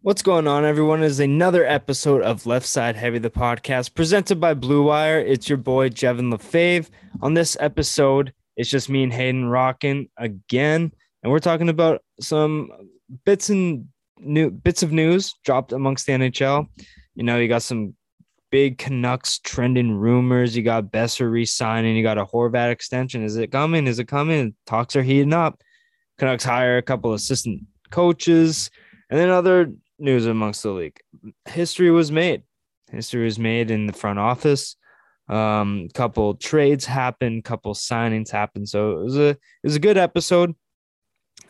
[0.00, 1.02] What's going on, everyone?
[1.02, 5.18] Is another episode of Left Side Heavy, the podcast presented by Blue Wire.
[5.18, 6.88] It's your boy Jevin Lefave.
[7.20, 10.92] On this episode, it's just me and Hayden rocking again,
[11.22, 12.70] and we're talking about some
[13.24, 13.88] bits and
[14.20, 16.68] new bits of news dropped amongst the NHL.
[17.16, 17.96] You know, you got some
[18.52, 20.56] big Canucks trending rumors.
[20.56, 21.96] You got Boeser re-signing.
[21.96, 23.24] You got a Horvat extension.
[23.24, 23.88] Is it coming?
[23.88, 24.54] Is it coming?
[24.64, 25.60] Talks are heating up.
[26.18, 28.70] Canucks hire a couple assistant coaches,
[29.10, 30.98] and then other news amongst the league.
[31.46, 32.42] History was made.
[32.90, 34.76] History was made in the front office.
[35.28, 38.68] Um, couple trades happened, couple signings happened.
[38.68, 40.54] So it was a it was a good episode,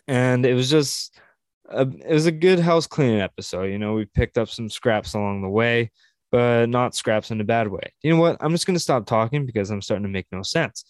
[0.07, 1.17] and it was just
[1.69, 3.65] a, it was a good house cleaning episode.
[3.65, 5.91] You know, we picked up some scraps along the way,
[6.31, 7.93] but not scraps in a bad way.
[8.03, 8.37] You know what?
[8.41, 10.83] I'm just gonna stop talking because I'm starting to make no sense.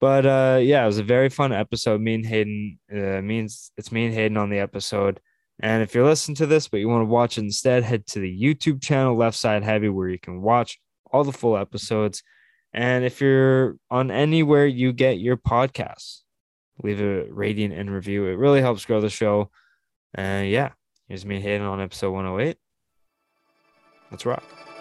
[0.00, 2.00] But uh, yeah, it was a very fun episode.
[2.00, 5.20] Me and Hayden uh, means it's me and Hayden on the episode.
[5.60, 8.20] And if you're listening to this, but you want to watch it instead, head to
[8.20, 10.78] the YouTube channel Left Side Heavy, where you can watch
[11.10, 12.22] all the full episodes.
[12.72, 16.20] And if you're on anywhere you get your podcasts,
[16.82, 18.26] leave a rating and review.
[18.26, 19.50] It really helps grow the show.
[20.14, 20.70] And uh, yeah,
[21.08, 22.56] here's me hitting on episode 108.
[24.10, 24.71] Let's rock.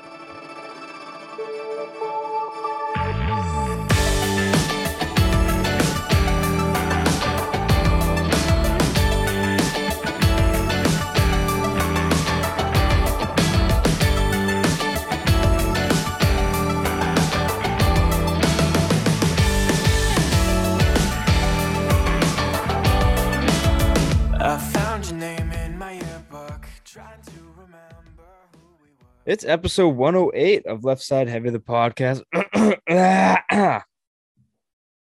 [29.32, 32.22] It's episode 108 of Left Side Heavy, the podcast.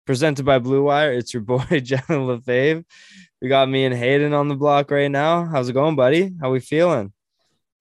[0.05, 1.11] Presented by Blue Wire.
[1.11, 2.85] It's your boy, John LaFave.
[3.41, 5.43] We got me and Hayden on the block right now.
[5.43, 6.31] How's it going, buddy?
[6.39, 7.11] How we feeling?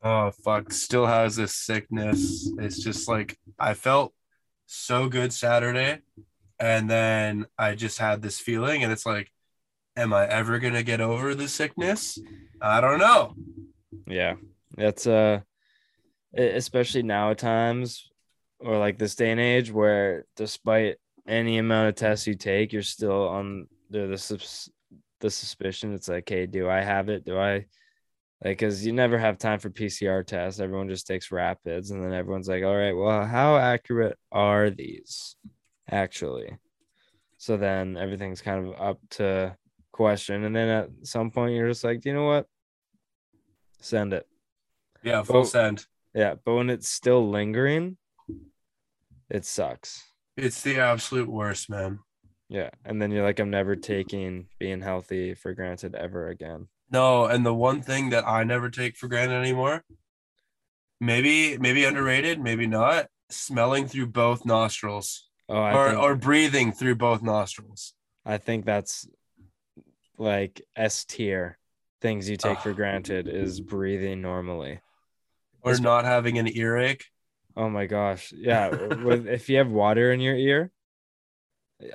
[0.03, 0.73] Oh, fuck.
[0.73, 2.51] Still has this sickness.
[2.59, 4.12] It's just like I felt
[4.67, 6.01] so good Saturday.
[6.58, 9.30] And then I just had this feeling, and it's like,
[9.95, 12.19] am I ever going to get over the sickness?
[12.61, 13.36] I don't know.
[14.08, 14.35] Yeah.
[14.77, 15.42] That's, uh,
[16.36, 18.11] especially now at times
[18.61, 20.96] or like this day and age where despite
[21.27, 24.68] any amount of tests you take you're still on the the,
[25.20, 25.95] the suspicion.
[25.95, 27.24] It's like hey do i have it?
[27.24, 27.67] Do i
[28.42, 30.61] like because you never have time for pcr tests.
[30.61, 35.36] Everyone just takes rapids and then everyone's like all right well how accurate are these
[35.91, 36.57] actually?
[37.39, 39.57] So then everything's kind of up to
[39.92, 40.45] question.
[40.45, 42.47] And then at some point you're just like do you know what?
[43.80, 44.27] Send it.
[45.02, 47.97] Yeah full send yeah, but when it's still lingering,
[49.29, 50.05] it sucks.
[50.37, 52.01] It's the absolute worst, man.
[52.48, 56.67] Yeah, and then you're like, I'm never taking being healthy for granted ever again.
[56.91, 59.85] No, and the one thing that I never take for granted anymore,
[61.01, 65.29] maybe maybe underrated, maybe not, smelling through both nostrils.
[65.48, 67.95] Oh, I or think, or breathing through both nostrils.
[68.25, 69.07] I think that's
[70.19, 71.57] like S tier
[72.01, 74.81] things you take for granted is breathing normally
[75.63, 77.05] or it's, not having an earache.
[77.57, 78.33] Oh my gosh.
[78.33, 78.69] Yeah.
[78.69, 80.71] with, if you have water in your ear,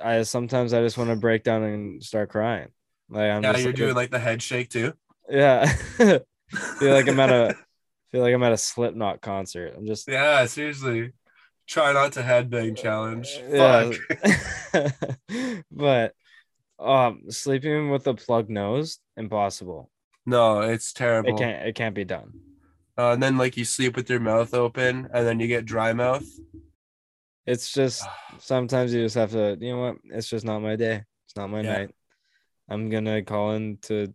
[0.02, 2.68] I sometimes I just want to break down and start crying.
[3.08, 4.92] Like I'm yeah, you're like doing like the head shake too.
[5.28, 5.66] Yeah.
[5.96, 6.22] feel
[6.80, 7.54] like I'm at a
[8.12, 9.74] feel like I'm at a Slipknot concert.
[9.76, 11.12] I'm just yeah, seriously.
[11.66, 13.40] Try not to headbang challenge.
[13.48, 13.92] Yeah.
[15.70, 16.14] but
[16.78, 19.90] um sleeping with a plugged nose, impossible.
[20.24, 21.30] No, it's terrible.
[21.30, 22.32] It can't it can't be done.
[22.98, 25.92] Uh, and then like you sleep with your mouth open and then you get dry
[25.92, 26.24] mouth.
[27.46, 28.04] It's just
[28.38, 29.96] sometimes you just have to, you know what?
[30.04, 31.02] It's just not my day.
[31.26, 31.72] It's not my yeah.
[31.72, 31.94] night.
[32.68, 34.12] I'm gonna call in to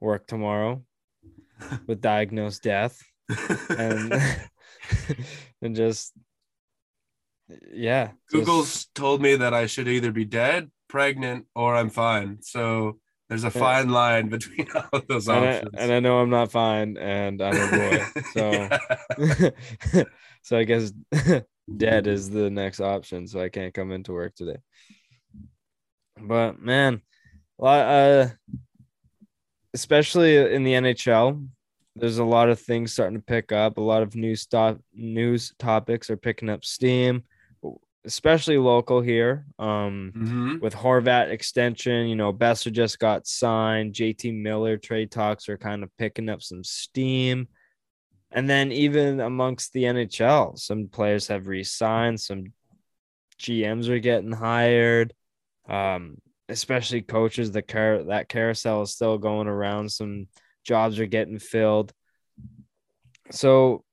[0.00, 0.84] work tomorrow
[1.86, 3.02] with diagnosed death
[3.70, 4.12] and
[5.62, 6.12] and just
[7.72, 8.10] yeah.
[8.30, 8.94] Google's just...
[8.94, 12.38] told me that I should either be dead, pregnant, or I'm fine.
[12.42, 12.98] So
[13.28, 15.74] there's a fine line between all of those and options.
[15.76, 18.04] I, and I know I'm not fine and I'm a boy.
[18.32, 18.68] So
[20.42, 20.92] so I guess
[21.76, 23.26] dead is the next option.
[23.26, 24.58] So I can't come into work today.
[26.20, 27.02] But man,
[27.60, 28.28] uh,
[29.74, 31.48] especially in the NHL,
[31.96, 33.78] there's a lot of things starting to pick up.
[33.78, 37.24] A lot of news stop news topics are picking up steam
[38.06, 39.44] especially local here.
[39.58, 40.58] Um, mm-hmm.
[40.60, 43.94] with Horvat extension, you know, Boeser just got signed.
[43.94, 47.48] JT Miller trade talks are kind of picking up some steam.
[48.30, 52.52] And then even amongst the NHL, some players have re-signed, some
[53.40, 55.12] GMs are getting hired.
[55.68, 56.18] Um,
[56.48, 59.90] especially coaches, the car that carousel is still going around.
[59.90, 60.28] Some
[60.64, 61.92] jobs are getting filled.
[63.30, 63.84] So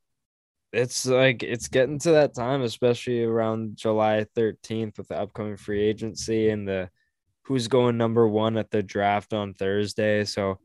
[0.73, 5.81] it's like it's getting to that time, especially around July 13th with the upcoming free
[5.81, 6.89] agency and the
[7.43, 10.25] who's going number one at the draft on Thursday.
[10.25, 10.59] So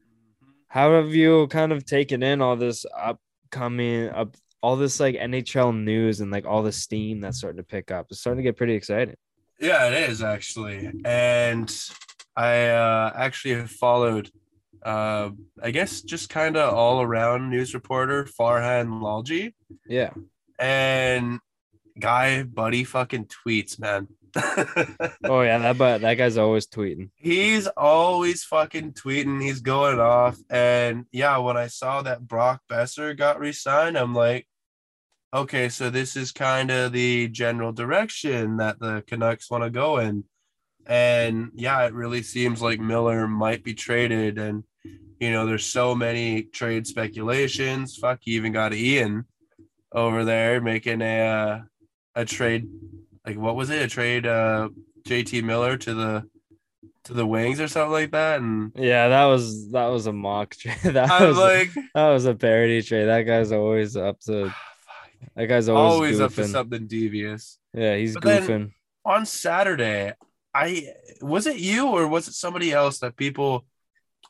[0.68, 5.76] how have you kind of taken in all this upcoming up all this like NHL
[5.76, 8.06] news and like all the steam that's starting to pick up?
[8.10, 9.16] It's starting to get pretty exciting.
[9.60, 10.90] Yeah, it is actually.
[11.04, 11.70] And
[12.34, 14.30] I uh, actually have followed,
[14.82, 15.30] uh,
[15.62, 19.54] I guess, just kind of all around news reporter Farhan Lalji.
[19.86, 20.10] Yeah.
[20.58, 21.40] And
[21.98, 24.08] guy, buddy, fucking tweets, man.
[25.24, 27.10] oh yeah, that but that guy's always tweeting.
[27.16, 29.42] He's always fucking tweeting.
[29.42, 34.46] He's going off, and yeah, when I saw that Brock Boeser got re-signed, I'm like,
[35.32, 39.98] okay, so this is kind of the general direction that the Canucks want to go
[39.98, 40.24] in.
[40.88, 44.38] And yeah, it really seems like Miller might be traded.
[44.38, 44.64] And,
[45.20, 47.96] you know, there's so many trade speculations.
[47.96, 49.26] Fuck, you even got Ian
[49.92, 51.60] over there making a uh,
[52.14, 52.66] a trade.
[53.26, 53.82] Like, what was it?
[53.82, 54.70] A trade uh,
[55.06, 56.24] JT Miller to the
[57.04, 58.40] to the wings or something like that.
[58.40, 60.78] And yeah, that was that was a mock trade.
[60.94, 63.04] that I'm was like, that was a parody trade.
[63.06, 64.54] That guy's always up to
[65.36, 66.22] that guy's always, always goofing.
[66.24, 67.58] up to something devious.
[67.74, 68.72] Yeah, he's But goofing.
[69.04, 70.14] on Saturday,
[70.58, 73.64] I was it you or was it somebody else that people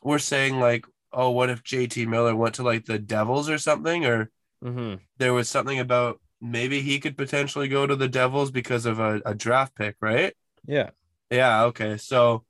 [0.03, 4.05] were saying like, oh, what if JT Miller went to like the Devils or something,
[4.05, 4.29] or
[4.61, 8.99] hmm there was something about maybe he could potentially go to the Devils because of
[8.99, 10.33] a, a draft pick, right?
[10.65, 10.91] Yeah,
[11.29, 11.97] Yeah, okay.
[11.97, 12.45] So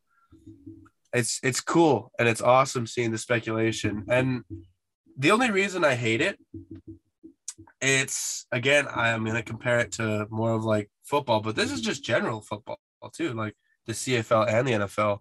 [1.13, 4.03] it's it's cool and it's awesome seeing the speculation.
[4.09, 4.43] And
[5.17, 6.37] the only reason I hate it,
[7.81, 12.03] it's again, I'm gonna compare it to more of like football, but this is just
[12.03, 12.77] general football
[13.13, 13.55] too, like
[13.89, 15.19] the CFL and the NFL.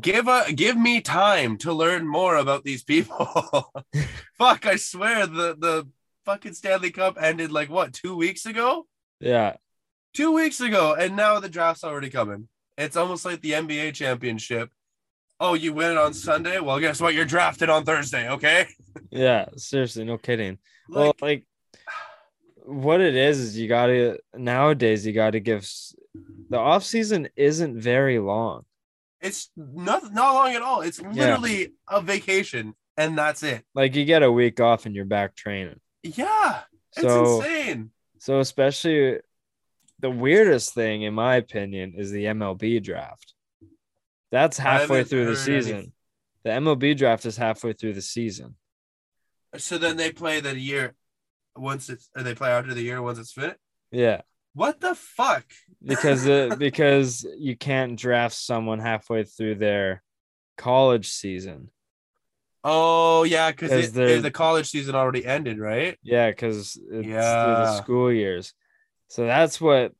[0.00, 3.72] Give a give me time to learn more about these people.
[4.38, 5.88] Fuck, I swear the the
[6.24, 8.86] fucking Stanley Cup ended like what two weeks ago?
[9.18, 9.56] yeah,
[10.14, 12.48] two weeks ago, and now the draft's already coming.
[12.78, 14.70] It's almost like the NBA championship.
[15.40, 16.60] Oh, you win it on Sunday?
[16.60, 17.14] Well, guess what?
[17.14, 18.68] You're drafted on Thursday, okay?
[19.10, 19.46] yeah.
[19.56, 20.58] Seriously, no kidding.
[20.88, 21.44] Like, well, like
[22.64, 25.68] what it is is you gotta nowadays you gotta give
[26.50, 28.64] the off season isn't very long.
[29.22, 30.80] it's not not long at all.
[30.82, 33.64] It's literally a vacation, and that's it.
[33.74, 35.80] Like you get a week off and you're back training.
[36.02, 36.62] Yeah,
[36.96, 37.90] it's So- insane.
[38.18, 39.20] So especially
[39.98, 43.32] the weirdest thing, in my opinion, is the MLB draft.
[44.30, 45.72] That's halfway through the season.
[45.74, 45.92] anything.
[46.44, 48.56] The MLB draft is halfway through the season.
[49.58, 50.94] So then they play the year
[51.56, 53.56] once it's or they play after the year once it's finished.
[53.90, 54.22] Yeah,
[54.60, 55.46] What the fuck?
[55.82, 60.02] because the because you can't draft someone halfway through their
[60.58, 61.70] college season.
[62.62, 65.98] Oh yeah, because the college season already ended, right?
[66.02, 67.82] Yeah, because it's through the Yeah.
[67.82, 68.52] school years.
[69.08, 69.94] So that's what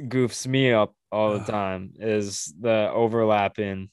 [0.00, 3.88] goofs me up all the time is the overlapping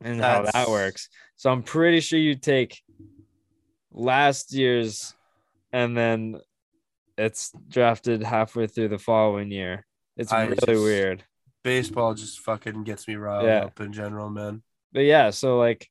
[0.00, 1.10] and how that works.
[1.36, 2.80] So I'm pretty sure you take
[3.92, 5.14] last year's
[5.70, 6.40] and then
[7.18, 9.84] it's drafted halfway through the following year.
[10.16, 11.24] It's I really just- weird.
[11.64, 13.64] Baseball just fucking gets me riled Yeah.
[13.64, 14.62] up in general, man.
[14.92, 15.88] But yeah, so like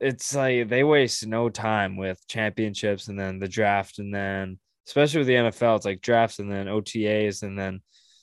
[0.00, 5.18] it's like they waste no time with championships and then the draft and then especially
[5.18, 7.80] with the NFL, it's like drafts and then OTAs and then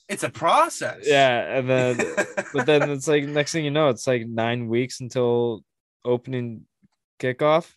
[0.08, 1.00] It's a process.
[1.04, 1.96] yeah, and then
[2.54, 5.64] but then it's like next thing you know, it's like nine weeks until
[6.04, 6.66] opening
[7.18, 7.70] kickoff.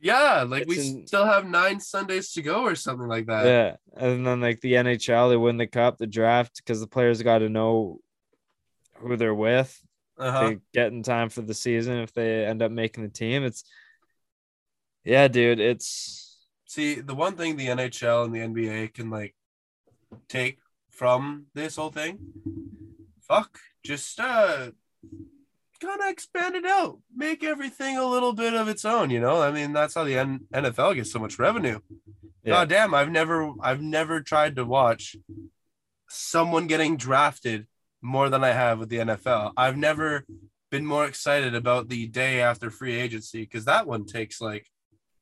[0.00, 3.44] Yeah, like we in- still have nine Sundays to go or something like that.
[3.46, 7.22] yeah, and then like the NHL, they win the cup, the draft because the players
[7.22, 7.98] got to know
[8.96, 9.80] who they're with.
[10.18, 10.48] Uh-huh.
[10.50, 13.42] They get in time for the season if they end up making the team.
[13.44, 13.64] It's
[15.04, 15.60] yeah, dude.
[15.60, 19.34] It's See, the one thing the NHL and the NBA can like
[20.28, 20.58] take
[20.90, 22.18] from this whole thing,
[23.26, 24.70] fuck, just uh
[25.80, 29.10] kind of expand it out, make everything a little bit of its own.
[29.10, 31.80] You know, I mean, that's how the N- NFL gets so much revenue.
[32.44, 32.52] Yeah.
[32.52, 35.16] God damn, I've never, I've never tried to watch
[36.08, 37.66] someone getting drafted
[38.02, 39.52] more than I have with the NFL.
[39.56, 40.24] I've never
[40.70, 44.66] been more excited about the day after free agency because that one takes like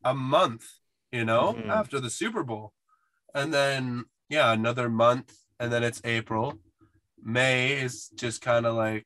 [0.05, 0.65] a month,
[1.11, 1.69] you know, Mhm.
[1.69, 2.73] after the Super Bowl.
[3.35, 6.59] And then, yeah, another month, and then it's April.
[7.23, 9.05] May is just kind of like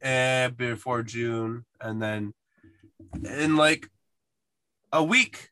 [0.00, 1.64] eh, before June.
[1.80, 2.34] And then
[3.24, 3.88] in like
[4.92, 5.50] a week,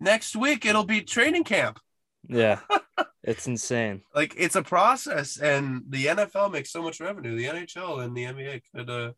[0.00, 1.78] next week, it'll be training camp
[2.28, 2.60] yeah,
[3.22, 4.02] it's insane.
[4.14, 7.36] like it's a process and the NFL makes so much revenue.
[7.36, 9.12] The NHL and the NBA could uh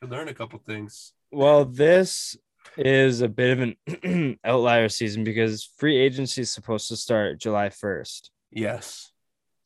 [0.00, 1.12] could learn a couple things.
[1.30, 2.36] Well, this
[2.76, 3.74] is a bit of
[4.04, 8.30] an outlier season because free agency is supposed to start July 1st.
[8.50, 9.12] Yes.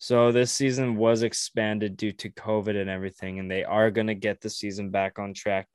[0.02, 4.16] So this season was expanded due to COVID and everything, and they are going to
[4.16, 5.68] get the season back on track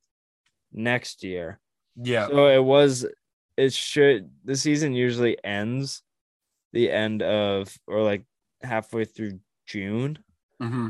[0.74, 1.62] next year.
[1.96, 2.28] Yeah.
[2.28, 3.06] So it was,
[3.56, 6.02] it should, the season usually ends
[6.74, 8.26] the end of, or like
[8.62, 10.20] halfway through June,
[10.60, 10.90] hmm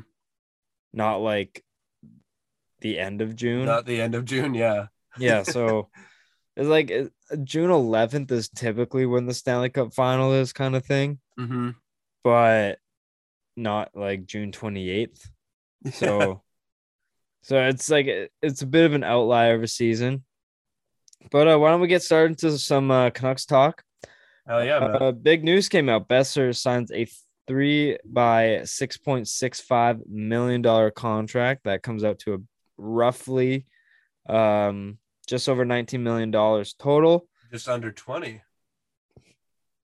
[0.92, 1.64] not like
[2.82, 3.66] the end of June.
[3.66, 4.56] Not the end of June.
[4.56, 4.88] Yeah.
[5.20, 5.44] yeah.
[5.44, 5.90] So
[6.56, 6.92] it's like
[7.44, 11.70] June 11th is typically when the Stanley Cup final is, kind of thing, hmm
[12.24, 12.80] but
[13.58, 15.30] not like June 28th.
[15.94, 16.42] So,
[17.44, 18.08] so it's like
[18.42, 20.26] it's a bit of an outlier of a season.
[21.32, 23.84] But uh, why don't we get started into some uh, Canucks talk?
[24.48, 24.78] Hell yeah.
[24.78, 26.10] Uh, big news came out.
[26.10, 27.08] Boeser signs a
[27.48, 32.38] three by six point six five million dollar contract that comes out to a
[32.78, 33.66] roughly
[34.28, 34.98] um
[35.28, 37.28] just over nineteen million dollars total.
[37.52, 38.42] Just under 20.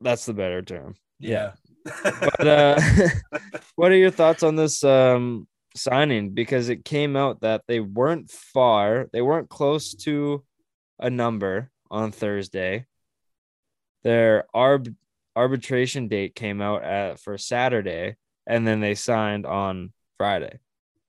[0.02, 0.96] That's the better term.
[1.20, 1.54] Yeah.
[1.84, 2.82] But uh,
[3.76, 6.32] what are your thoughts on this um signing?
[6.32, 10.44] Because it came out that they weren't far, they weren't close to
[11.00, 12.86] a number on Thursday.
[14.04, 14.96] Their arb-
[15.36, 20.60] arbitration date came out at for Saturday, and then they signed on Friday.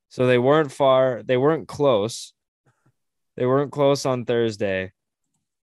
[0.08, 2.32] So they weren't far, they weren't close.
[3.36, 4.92] They weren't close on Thursday,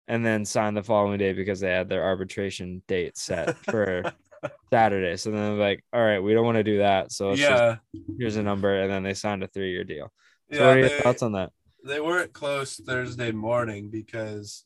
[0.08, 4.04] and then signed the following day because they had their arbitration date set for
[4.72, 5.18] Saturday.
[5.18, 7.12] So then like, all right, we don't want to do that.
[7.12, 7.76] So it's just, yeah.
[8.20, 10.12] here's a number, and then they signed a three year deal.
[10.52, 10.68] So Yeah.
[10.68, 11.52] what are your they- thoughts on that?
[11.86, 14.64] they weren't close Thursday morning because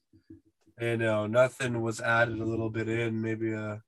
[0.80, 3.82] you know nothing was added a little bit in, maybe a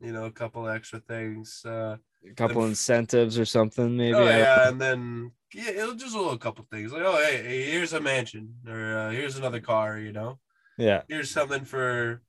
[0.00, 1.62] you know a couple extra things.
[1.64, 4.14] Uh, A couple incentives or something, maybe.
[4.14, 7.70] oh yeah, and then yeah, it'll just a little couple things like oh hey, hey,
[7.70, 10.38] here's a mansion or uh, here's another car, you know,
[10.78, 12.22] yeah, here's something for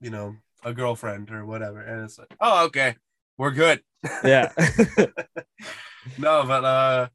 [0.00, 2.96] you know a girlfriend or whatever, and it's like oh okay,
[3.36, 3.82] we're good.
[4.24, 4.52] yeah,
[6.18, 7.08] no, but uh,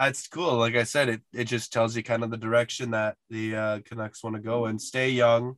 [0.00, 0.56] it's cool.
[0.56, 3.80] Like I said, it it just tells you kind of the direction that the uh,
[3.84, 5.56] Canucks want to go and stay young,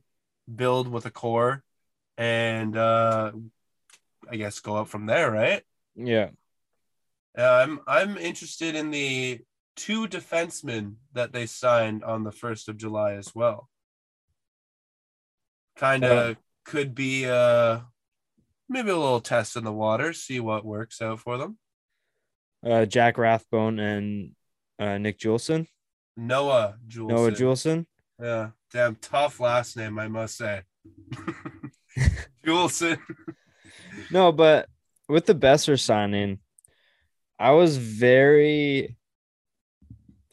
[0.53, 1.63] build with a core,
[2.17, 3.31] and uh,
[4.29, 5.63] I guess go up from there, right?
[5.95, 6.29] yeah.
[7.37, 9.39] I'm I'm interested in the
[9.75, 13.69] two defensemen that they signed on the first of July as well.
[15.77, 16.35] Kind of
[16.69, 17.79] could be uh
[18.69, 21.57] maybe a little test in the water, see what works out for them.
[22.63, 24.35] Uh, Jack Rathbone and
[24.77, 25.67] uh, Nick Juulsen,
[26.15, 27.09] Noah Jules.
[27.09, 27.85] Noah Juulsen.
[28.21, 30.61] Yeah, damn tough last name, I must say.
[32.45, 32.99] Juulsen.
[34.11, 34.69] No, but
[35.09, 36.39] with the Boeser signing,
[37.37, 38.95] I was very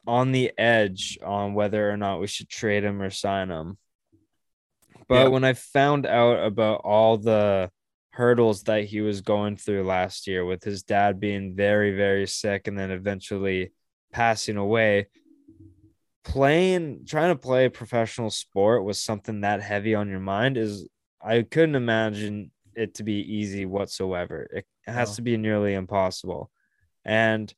[0.07, 3.77] on the edge on whether or not we should trade him or sign him.
[5.09, 5.29] But Yeah.
[5.29, 7.71] when I found out about all the
[8.11, 12.67] hurdles that he was going through last year with his dad being very, very sick
[12.67, 13.73] and then eventually
[14.13, 15.09] passing away,
[16.25, 20.89] playing, trying to play a professional sport was something that heavy on your mind is
[21.21, 24.49] I couldn't imagine it to be easy whatsoever.
[24.53, 25.15] It has No.
[25.17, 26.51] to be nearly impossible.
[27.05, 27.53] And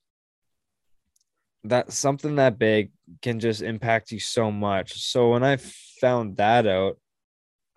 [1.64, 5.00] that something that big can just impact you so much.
[5.02, 6.98] So when I found that out,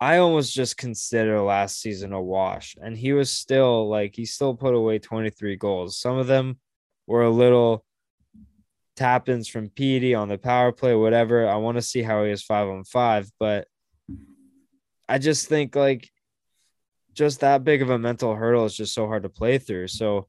[0.02, 2.74] I almost just consider last season a wash.
[2.82, 5.96] And he was still like he still put away 23 goals.
[5.96, 6.58] Some of them
[7.06, 7.84] were a little
[8.96, 11.48] tap ins from Petey on the power play, whatever.
[11.48, 13.68] I want to see how he is five on five, but
[15.08, 16.10] I just think like
[17.12, 19.86] just that big of a mental hurdle is just so hard to play through.
[19.86, 20.26] So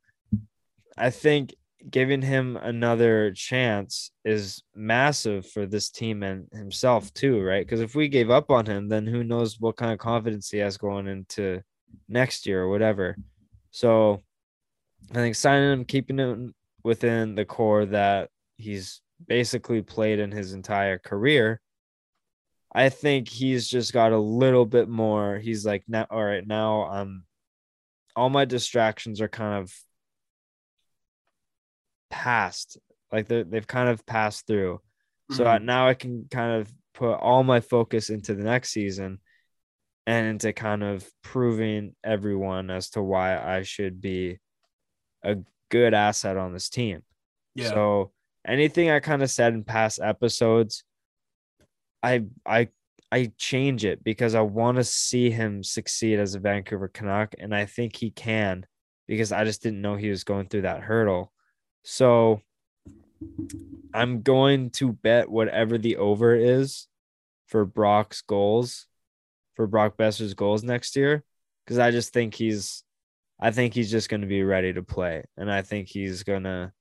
[0.96, 1.56] I think
[1.90, 7.66] giving him another chance is massive for this team and himself too, right?
[7.66, 10.60] Because if we gave up on him, then who knows what kind of confidence he
[10.60, 11.62] has going into
[12.08, 13.18] next year or whatever.
[13.72, 14.22] So
[15.12, 20.54] I think signing him, keeping him within the core that he's basically played in his
[20.54, 21.60] entire career.
[22.74, 25.38] I think he's just got a little bit more.
[25.38, 27.25] He's like now, all right, now I'm
[28.16, 29.74] all my distractions are kind of
[32.13, 32.77] passed.
[33.12, 34.82] Like they they've kind of passed through.
[35.32, 35.55] So Mhm.
[35.55, 39.20] uh, now I can kind of put all my focus into the next season
[40.05, 44.39] and into kind of proving everyone as to why I should be
[45.24, 45.38] a
[45.70, 47.03] good asset on this team.
[47.55, 47.70] yeah.
[47.72, 48.13] So
[48.46, 50.84] anything I kind of said in past episodes,
[52.03, 52.70] I I
[53.12, 57.55] I change it because I want to see him succeed as a Vancouver Canuck, and
[57.55, 58.65] I think he can
[59.08, 61.33] because I just didn't know he was going through that hurdle.
[61.84, 62.42] So
[63.94, 66.88] I'm going to bet whatever the over is
[67.48, 68.88] for Brock's goals,
[69.56, 71.24] for Brock Boeser's goals next year,
[71.63, 72.84] because I just think he's,
[73.40, 76.72] I think he's just going to be ready to play, and I think he's gonna,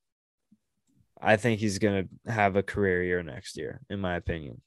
[1.20, 4.62] I think he's gonna have a career year next year, in my opinion.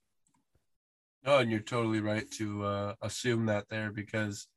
[1.25, 4.48] No, and you're totally right to uh, assume that there because,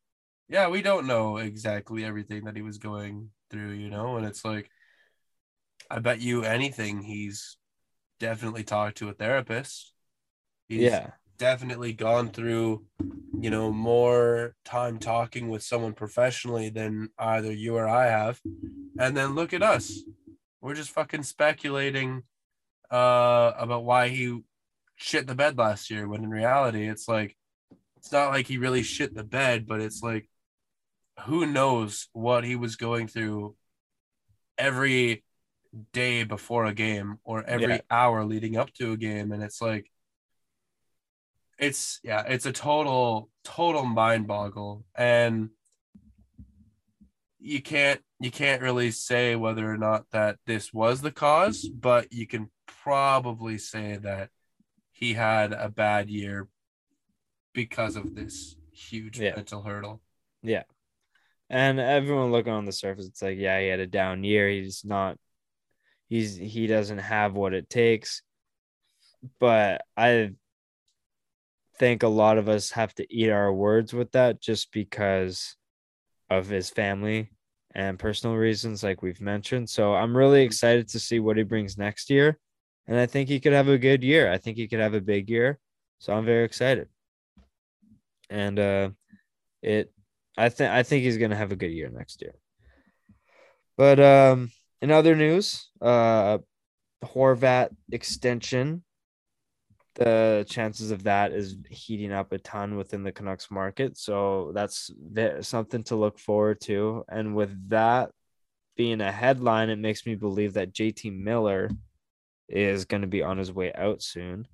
[0.49, 4.45] yeah, we don't know exactly everything that he was going through, you know, and it's
[4.45, 4.71] like,
[5.91, 7.57] I bet you anything he's
[8.21, 9.93] definitely talked to a therapist.
[10.69, 12.85] He's yeah, definitely gone through,
[13.41, 18.41] you know, more time talking with someone professionally than either you or I have.
[18.99, 20.03] And then look at us.
[20.61, 22.23] We're just fucking speculating
[22.91, 24.41] uh about why he
[24.97, 27.37] shit the bed last year when in reality it's like
[27.99, 30.29] it's not like he really shit the bed, but it's like
[31.27, 33.57] who knows what he was going through
[34.57, 35.25] every
[35.93, 37.81] day before a game or every Yeah.
[37.91, 39.91] hour leading up to a game and it's like
[41.59, 45.51] it's yeah it's a total total mind boggle and
[47.39, 52.13] you can't you can't really say whether or not that this was the cause but
[52.13, 54.31] you can probably say that
[54.93, 56.49] he had a bad year
[57.53, 59.35] because of this huge Yeah.
[59.37, 60.01] mental hurdle
[60.43, 60.63] yeah.
[61.51, 64.51] And everyone looking on the surface, it's like, yeah, he had a down year.
[64.51, 65.17] He's not,
[66.09, 68.23] he's he doesn't have what it takes.
[69.39, 70.33] But I
[71.79, 75.57] think a lot of us have to eat our words with that just because
[76.31, 77.31] of his family
[77.75, 79.71] and personal reasons, like we've mentioned.
[79.71, 82.39] So I'm really excited to see what he brings next year.
[82.87, 84.33] And I think he could have a good year.
[84.33, 85.59] I think he could have a big year.
[85.99, 86.89] So I'm very excited.
[88.31, 88.91] And uh
[89.63, 89.93] it
[90.37, 92.35] I think I think he's gonna have a good year next year.
[93.77, 94.51] But um
[94.83, 96.39] in other news, uh
[97.05, 98.83] Horvat extension,
[99.95, 103.99] the chances of that is heating up a ton within the Canucks market.
[103.99, 104.91] So that's
[105.41, 107.05] something to look forward to.
[107.09, 108.11] And with that
[108.77, 111.71] being a headline, it makes me believe that JT Miller
[112.49, 114.47] is going to be on his way out soon.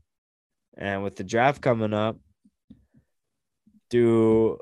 [0.77, 2.17] And with the draft coming up,
[3.91, 4.59] do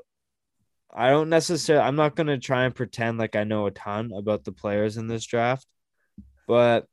[0.95, 4.11] I don't necessarily I'm not going to try and pretend like I know a ton
[4.15, 5.65] about the players in this draft,
[6.47, 6.85] but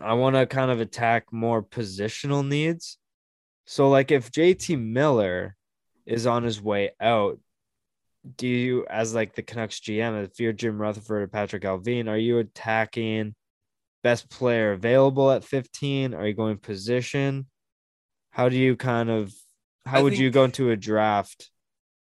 [0.00, 2.98] I want to kind of attack more positional needs.
[3.66, 5.56] So like if JT Miller
[6.06, 7.38] is on his way out,
[8.36, 12.16] do you as like the Canucks GM, if you're Jim Rutherford or Patrik Allvin, are
[12.16, 13.34] you attacking
[14.02, 16.14] best player available at 15?
[16.14, 17.46] Are you going position?
[18.30, 19.32] How do you kind of
[19.84, 21.50] how I would you go into a draft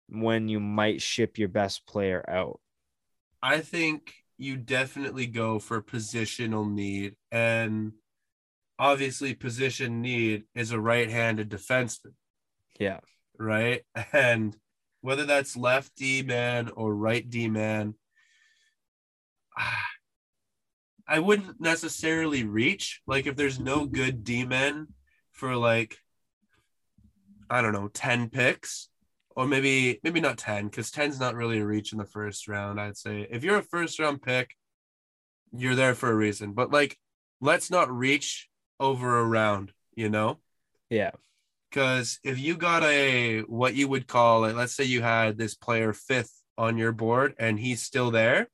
[0.10, 2.60] when you might ship your best player out?
[3.42, 7.16] I think you definitely go for positional need.
[7.32, 7.94] And
[8.78, 12.14] obviously, position need is a right handed defenseman,
[12.80, 13.00] Yeah.
[13.38, 13.84] right?
[14.12, 14.56] And
[15.02, 17.96] whether that's left D man or right D man,
[21.08, 23.02] I wouldn't necessarily reach.
[23.06, 24.88] Like, if there's no good D men
[25.32, 25.98] for like,
[27.48, 28.90] I don't know, 10 picks,
[29.36, 32.80] or maybe maybe not 10 because 10's not really a reach in the first round
[32.80, 34.56] i'd say if you're a first round pick
[35.52, 36.98] you're there for a reason but like
[37.42, 40.40] let's not reach over a round you know
[40.90, 41.12] Yeah.
[41.70, 45.56] because if you got a what you would call it let's say you had this
[45.56, 48.48] player fifth on your board and he's still there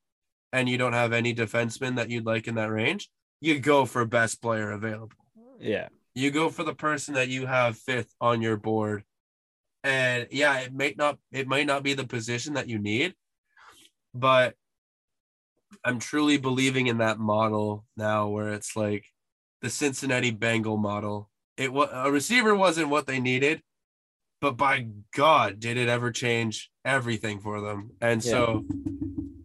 [0.54, 4.06] and you don't have any defensemen that you'd like in that range you go for
[4.06, 5.16] best player available
[5.60, 5.88] Yeah.
[6.14, 9.04] you go for the person that you have fifth on your board
[9.84, 13.16] and yeah it might not it might not be the position that you need
[14.14, 14.56] but
[15.84, 19.06] i'm truly believing in that model now where it's like
[19.62, 21.30] the cincinnati bengal model.
[21.56, 23.62] It was a receiver wasn't what they needed
[24.40, 27.92] but by god did it ever change everything for them.
[28.02, 28.66] And so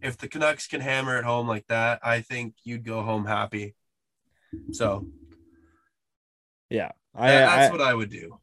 [0.01, 3.75] if the canucks can hammer it home like that i think you'd go home happy.
[4.71, 5.07] So
[6.69, 6.91] Yeah.
[7.13, 8.39] I, that's I, what i would do.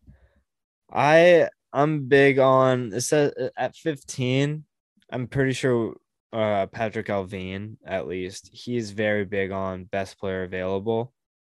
[0.92, 4.64] I I'm big on it says at 15.
[5.10, 5.96] I'm pretty sure
[6.32, 11.12] uh Patrik Allvin at least he's very big on best player available.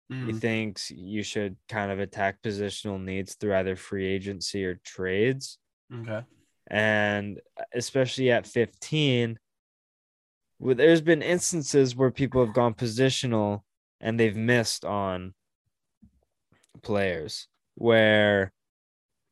[0.10, 0.40] He Mhm.
[0.42, 5.60] thinks you should kind of attack positional needs through either free agency or trades.
[5.94, 6.24] okay
[6.68, 7.40] And
[7.74, 9.40] especially at 15,
[10.58, 13.64] where there's been instances where people have gone positional
[14.02, 15.34] and they've missed on
[16.82, 18.52] players where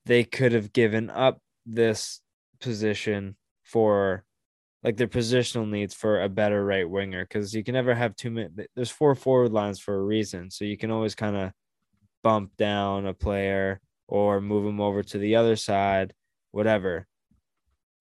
[0.06, 2.22] they could have given up this
[2.60, 4.24] position for
[4.84, 8.30] like their positional needs for a better right winger because you can never have too
[8.30, 11.52] many there's four forward lines for a reason so you can always kind of
[12.26, 16.12] bump down a player or move him over to the other side,
[16.52, 17.06] whatever.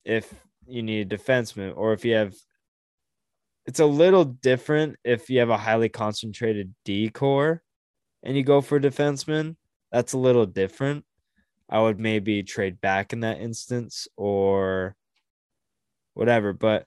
[0.04, 0.32] If
[0.66, 2.34] you need a defenseman, or if you have,
[3.66, 7.62] it's a little different if you have a highly concentrated D core
[8.22, 9.56] and you go for a defenseman.
[9.92, 11.04] That's a little different.
[11.74, 14.94] I would maybe trade back in that instance or
[16.14, 16.52] whatever.
[16.52, 16.86] But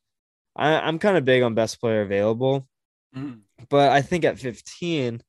[0.56, 2.66] I, I'm kind of big on best player available.
[3.14, 3.42] Mhm.
[3.70, 5.22] But I think at 15,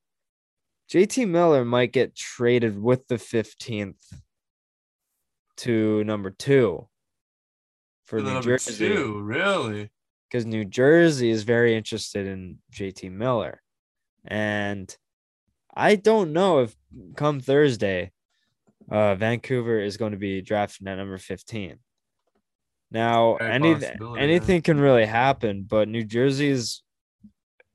[0.89, 4.21] JT Miller might get traded with the 15th
[5.57, 6.87] to number two
[8.05, 9.89] for For the New number Jersey two, really?
[10.29, 13.61] because New Jersey is very interested in JT Miller.
[14.23, 14.95] And
[15.75, 16.75] I don't know if
[17.17, 18.11] come Thursday,
[18.89, 21.77] uh, Vancouver is going to be drafting at number 15.
[22.91, 23.75] Now, any,
[24.17, 26.81] anything can really happen, but New Jersey's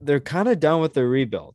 [0.01, 1.55] they're kind of done with their rebuild.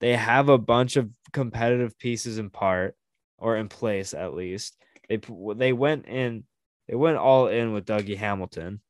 [0.00, 2.96] They have a bunch of competitive pieces in part
[3.38, 4.76] or in place at least.
[5.08, 5.20] They
[5.56, 6.44] they went in
[6.88, 8.80] they went all in with Dougie Hamilton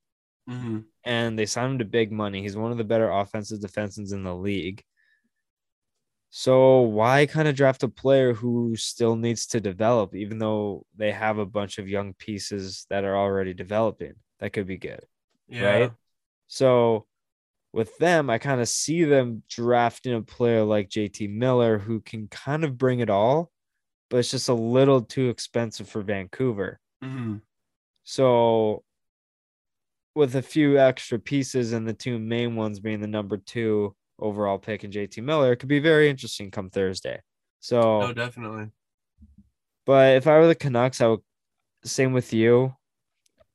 [0.46, 2.42] hmm and they signed him to big money.
[2.42, 4.85] He's one of the better offensive defensemen in the league.
[6.35, 11.12] So why kind of draft a player who still needs to develop, even though they
[11.12, 14.14] have a bunch of young pieces that are already developing?
[14.38, 15.05] That could be good,
[15.47, 15.66] Yeah.
[15.66, 15.92] right?
[16.49, 17.07] So
[17.75, 22.29] with them, I kind of see them drafting a player like JT Miller who can
[22.29, 23.53] kind of bring it all,
[24.09, 26.81] but it's just a little too expensive for Vancouver.
[27.03, 27.42] hmm
[28.05, 28.85] So
[30.14, 34.59] with a few extra pieces and the two main ones being the number two overall
[34.59, 37.20] pick and JT Miller, it could be very interesting come Thursday.
[37.61, 38.70] So, No, definitely.
[39.87, 41.20] but if I were the Canucks, I would
[41.85, 42.75] same with you.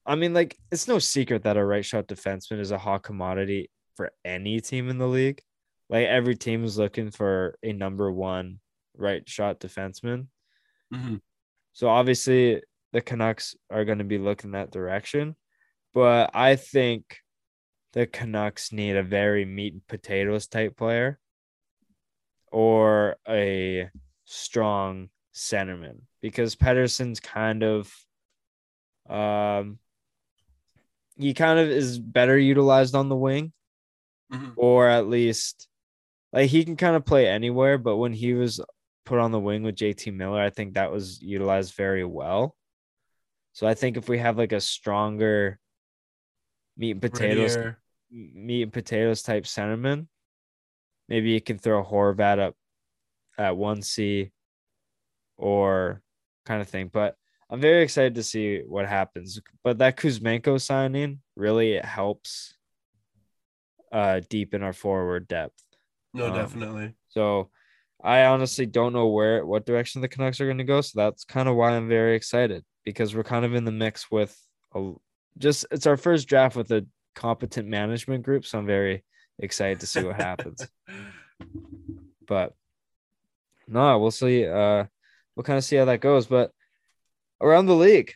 [0.06, 3.70] I mean, like it's no secret that a right shot defenseman is a hot commodity
[3.96, 5.42] for any team in the league.
[5.90, 8.60] Like every team is looking for a number one
[8.96, 10.28] right shot defenseman.
[10.92, 11.16] hmm
[11.74, 12.62] So obviously
[12.94, 15.36] the Canucks are going to be looking that direction,
[15.94, 17.04] but I think
[17.94, 21.20] the Canucks need a very meat and potatoes type player
[22.52, 23.90] or a
[24.26, 27.94] strong centerman because Pettersson's kind of
[29.10, 29.80] um
[31.18, 33.54] he kind of is better utilized on the wing
[34.32, 35.68] hmm or at least
[36.34, 38.60] like he can kind of play anywhere, but when he was
[39.06, 42.56] put on the wing with JT Miller, I think that was utilized very well.
[43.54, 45.60] So I think if we have like a stronger
[46.78, 47.58] meat and potatoes,
[48.12, 50.08] meat and potatoes type centerman,
[51.10, 52.56] maybe you can throw Horvat up
[53.38, 54.32] at one C
[55.38, 56.02] or
[56.46, 56.90] kind of thing.
[56.92, 57.16] But
[57.50, 59.40] I'm very excited to see what happens.
[59.64, 62.54] But that Kuzmenko signing really it helps
[63.92, 65.64] uh deepen our forward depth.
[66.14, 66.94] No, Um, definitely.
[67.10, 67.50] So
[68.04, 70.82] I honestly don't know where what direction the Canucks are going to go.
[70.82, 74.12] So that's kind of why I'm very excited because we're kind of in the mix
[74.12, 74.38] with
[74.76, 74.94] a
[75.38, 78.46] just it's our first draft with a competent management group.
[78.46, 79.04] So I'm very
[79.40, 80.68] excited to see what happens.
[82.28, 82.54] But
[83.70, 84.46] no, we'll see.
[84.46, 84.84] Uh
[85.36, 86.26] we'll kind of see how that goes.
[86.26, 86.52] But
[87.40, 88.14] around the league.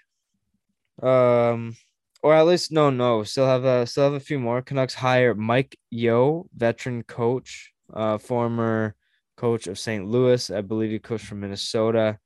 [1.02, 1.78] Um
[2.24, 4.62] or at least no, no, still have a still have a few more.
[4.62, 8.96] Canucks hire Mike Yeo, veteran coach, uh, former
[9.38, 10.06] coach of St.
[10.06, 10.50] Louis.
[10.52, 12.20] I believe he coached from Minnesota.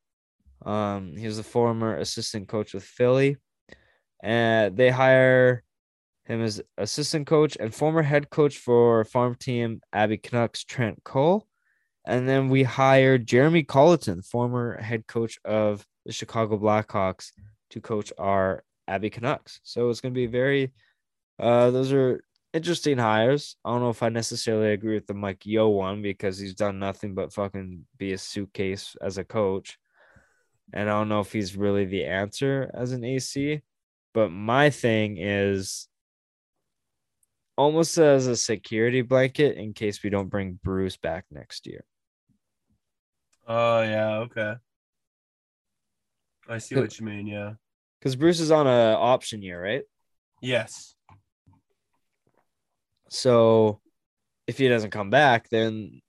[0.66, 3.38] Um, he was the former assistant coach with Philly.
[4.26, 5.64] And they hire
[6.24, 11.48] him as assistant coach and former head coach for farm team Abby Canucks, Trent Cull.
[12.08, 17.34] And then we hired Jeremy Colliton, former head coach of the Chicago Blackhawks,
[17.70, 19.60] to coach our Abby Canucks.
[19.62, 20.72] So it's going to be very,
[21.38, 23.58] uh, those are interesting hires.
[23.64, 26.80] I don't know if I necessarily agree with the Mike Yeo one because he's done
[26.80, 29.78] nothing but fucking be a suitcase as a coach.
[30.74, 33.62] And I don't know if he's really the answer as an AC.
[34.16, 35.90] But my thing is
[37.58, 41.84] almost as a security blanket in case we don't bring Bruce back next year.
[43.46, 44.54] Oh yeah, okay.
[46.48, 47.28] I see what you mean.
[47.28, 47.56] Yeah.
[48.00, 49.84] Because Bruce is on a option year, right?
[50.42, 50.96] Yes.
[53.10, 53.82] So
[54.48, 56.02] if he doesn't come back, then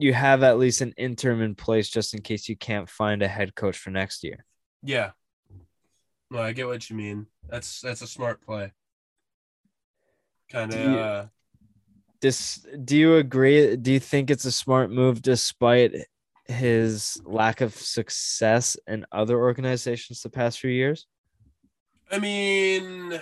[0.00, 3.28] you have at least an interim in place just in case you can't find a
[3.28, 4.44] head coach for next year.
[4.82, 5.12] Yeah.
[6.32, 7.26] No, I get what you mean.
[7.50, 8.72] That's that's a smart play.
[10.50, 10.80] Kind of.
[10.80, 11.26] Uh,
[12.22, 13.76] This do you agree?
[13.76, 15.92] Do you think it's a smart move despite
[16.46, 21.06] his lack of success in other organizations the past few years?
[22.10, 23.20] I mean,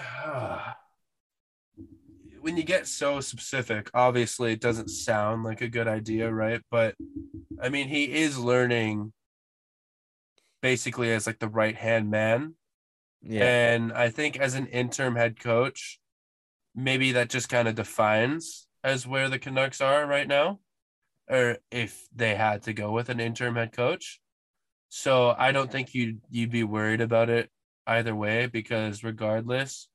[2.40, 6.62] when you get so specific, obviously it doesn't sound like a good idea, right?
[6.70, 6.94] But
[7.60, 9.12] I mean, he is learning
[10.62, 12.54] basically as like the right hand man.
[13.22, 13.44] Yeah.
[13.44, 16.00] And I think as an interim head coach,
[16.74, 20.60] maybe that just kind of defines as where the Canucks are right now,
[21.28, 24.20] or if they had to go with an interim head coach.
[24.88, 27.50] So I don't think you'd you'd be worried about it
[27.86, 29.88] either way because regardless,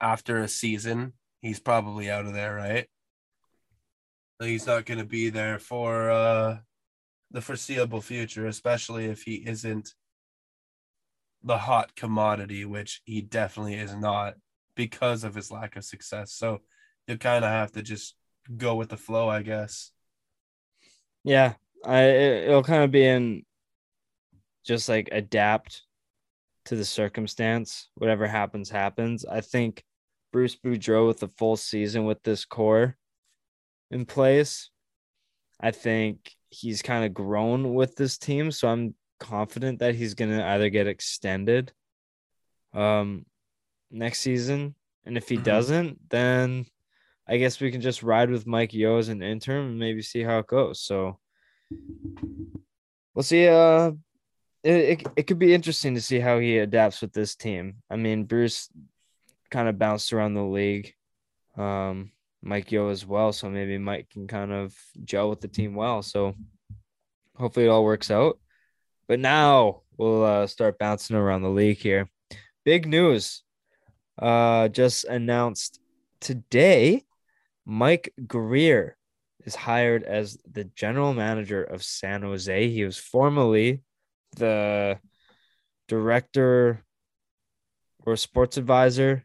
[0.00, 2.86] after a season, he's probably out of there, right?
[4.40, 6.58] He's not going to be there for uh,
[7.30, 9.94] the foreseeable future, especially if he isn't
[11.44, 14.34] the hot commodity, which he definitely is not
[14.74, 16.32] because of his lack of success.
[16.32, 16.62] So
[17.06, 18.14] you kind of have to just
[18.56, 19.92] go with the flow, I guess.
[21.22, 21.54] Yeah,
[21.84, 23.44] I it, it'll kind of be in
[24.64, 25.82] just like adapt
[26.66, 27.88] to the circumstance.
[27.94, 29.24] Whatever happens, happens.
[29.24, 29.84] I think
[30.32, 32.96] Bruce Boudreau with the full season with this core
[33.90, 34.70] in place.
[35.60, 40.44] I think he's kind of grown with this team, so I'm confident that he's gonna
[40.44, 41.72] either get extended
[42.72, 43.24] um
[43.90, 44.74] next season,
[45.04, 45.44] and if he Mhm.
[45.44, 46.66] doesn't, then
[47.26, 50.22] I guess we can just ride with Mike Yeo as an interim and maybe see
[50.22, 50.80] how it goes.
[50.80, 51.18] So
[53.14, 53.48] we'll see.
[53.48, 53.92] Uh,
[54.62, 57.76] it, it, it could be interesting to see how he adapts with this team.
[57.88, 58.68] I mean, Bruce
[59.50, 60.94] kind of bounced around the league.
[61.56, 62.10] Um,
[62.42, 63.32] Mike Yeo as well.
[63.32, 64.74] So maybe Mike can kind of
[65.04, 66.02] gel with the team well.
[66.02, 66.34] So
[67.36, 68.38] hopefully it all works out.
[69.06, 72.08] But now we'll uh, start bouncing around the league here.
[72.64, 73.42] Big news.
[74.18, 75.80] Uh, just announced
[76.20, 77.04] today.
[77.66, 78.96] Mike Grier
[79.44, 82.68] is hired as the general manager of San Jose.
[82.70, 83.82] He was formerly
[84.36, 84.98] the
[85.88, 86.84] director
[88.06, 89.24] or sports advisor.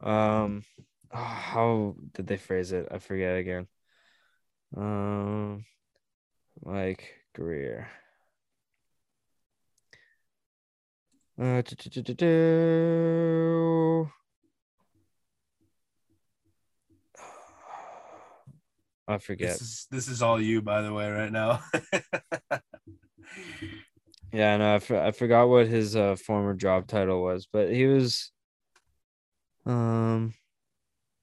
[0.00, 0.64] Um,
[1.12, 2.88] oh, how did they phrase it?
[2.90, 3.66] I forget again.
[4.76, 5.64] Um,
[6.64, 7.88] Mike Grier.
[11.38, 14.10] Uh, do, do, do, do, do.
[19.08, 19.50] I forget.
[19.50, 21.62] This is this is all you, by the way, right now.
[24.32, 27.86] Yeah, no, I, for, I forgot what his uh, former job title was, but he
[27.86, 28.32] was,
[29.64, 30.34] um,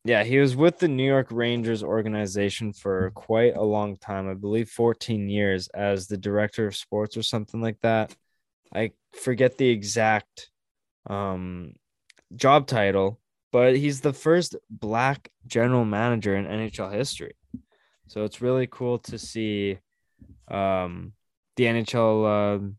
[0.04, 4.28] yeah, he was with the New York Rangers organization for quite a long time.
[4.28, 8.16] I believe 14 years as the director of sports or something like that.
[8.74, 10.50] I forget the exact
[11.10, 11.74] um
[12.36, 13.20] job title,
[13.52, 17.36] but he's the first black general manager in NHL history.
[18.08, 19.80] So it's really cool to see
[20.50, 21.14] um
[21.56, 22.78] the NHL um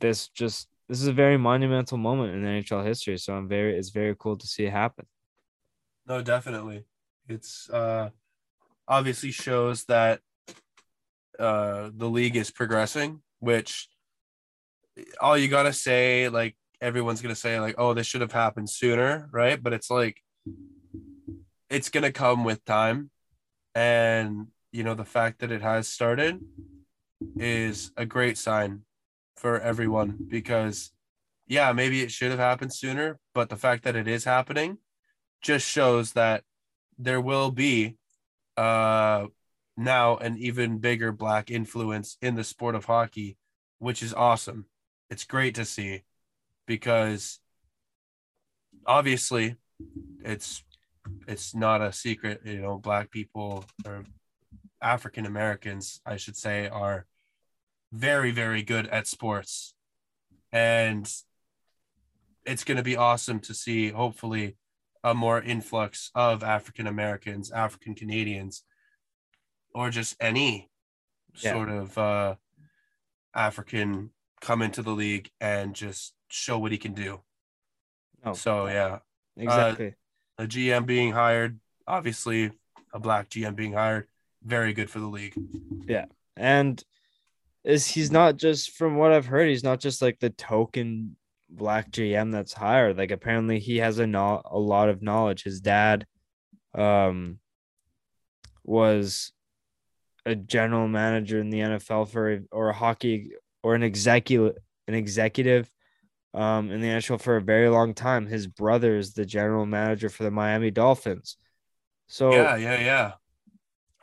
[0.00, 3.18] this just this is a very monumental moment in NHL history.
[3.18, 5.06] So I'm very it's very cool to see it happen.
[6.06, 6.84] no, definitely.
[7.28, 8.10] It's uh
[8.86, 10.20] obviously shows that
[11.38, 13.88] uh the league is progressing, which
[15.20, 19.28] all you gotta say, like everyone's gonna say, like, oh, this should have happened sooner,
[19.32, 19.62] right?
[19.62, 20.22] But it's like
[21.70, 23.10] it's gonna come with time.
[23.74, 26.40] And you know, the fact that it has started
[27.36, 28.82] is a great sign
[29.36, 30.92] for everyone because
[31.46, 34.78] yeah, maybe it should have happened sooner, but the fact that it is happening
[35.40, 36.42] just shows that
[36.98, 37.96] there will be
[38.56, 39.26] uh
[39.76, 43.36] now an even bigger black influence in the sport of hockey,
[43.78, 44.66] which is awesome.
[45.10, 46.02] It's great to see
[46.66, 47.40] because
[48.86, 49.56] obviously
[50.24, 50.62] it's
[51.26, 54.04] it's not a secret, you know, black people or
[54.82, 57.06] African Americans, I should say, are
[57.92, 59.74] very, very good at sports.
[60.52, 61.10] And
[62.44, 64.56] it's going to be awesome to see, hopefully,
[65.02, 68.64] a more influx of African Americans, African Canadians,
[69.74, 70.70] or just any
[71.40, 71.52] Yeah.
[71.52, 72.34] sort of uh,
[73.34, 77.20] African come into the league and just show what he can do.
[78.24, 78.98] Oh, So, yeah,
[79.36, 79.94] exactly.
[80.38, 82.52] a GM being hired, obviously,
[82.92, 84.06] a black GM being hired,
[84.42, 85.34] very good for the league.
[85.86, 86.82] Yeah, and
[87.64, 91.16] is he's not just from what I've heard, he's not just like the token
[91.50, 92.96] black GM that's hired.
[92.96, 95.42] Like apparently he has a no- a lot of knowledge.
[95.44, 96.06] His dad
[96.74, 97.38] um
[98.64, 99.32] was
[100.26, 104.56] a general manager in the NFL for or a hockey or an executive
[104.88, 105.70] an executive
[106.34, 108.26] um in the NHL for a very long time.
[108.26, 111.36] His brother is the general manager for the Miami Dolphins.
[112.06, 113.12] So Yeah, yeah, yeah.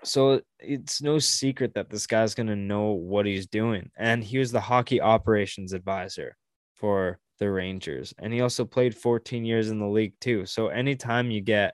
[0.03, 3.89] so it's no secret that this guy's going to know what he's doing.
[3.97, 6.35] And he was the hockey operations advisor
[6.75, 8.13] for the Rangers.
[8.19, 10.45] And he also played 14 years in the league, too.
[10.45, 11.73] So anytime you get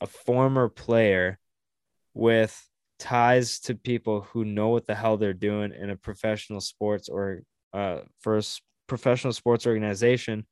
[0.00, 1.38] a former player
[2.14, 7.08] with ties to people who know what the hell they're doing in a professional sports
[7.08, 8.42] or uh for a
[8.86, 10.46] professional sports organization.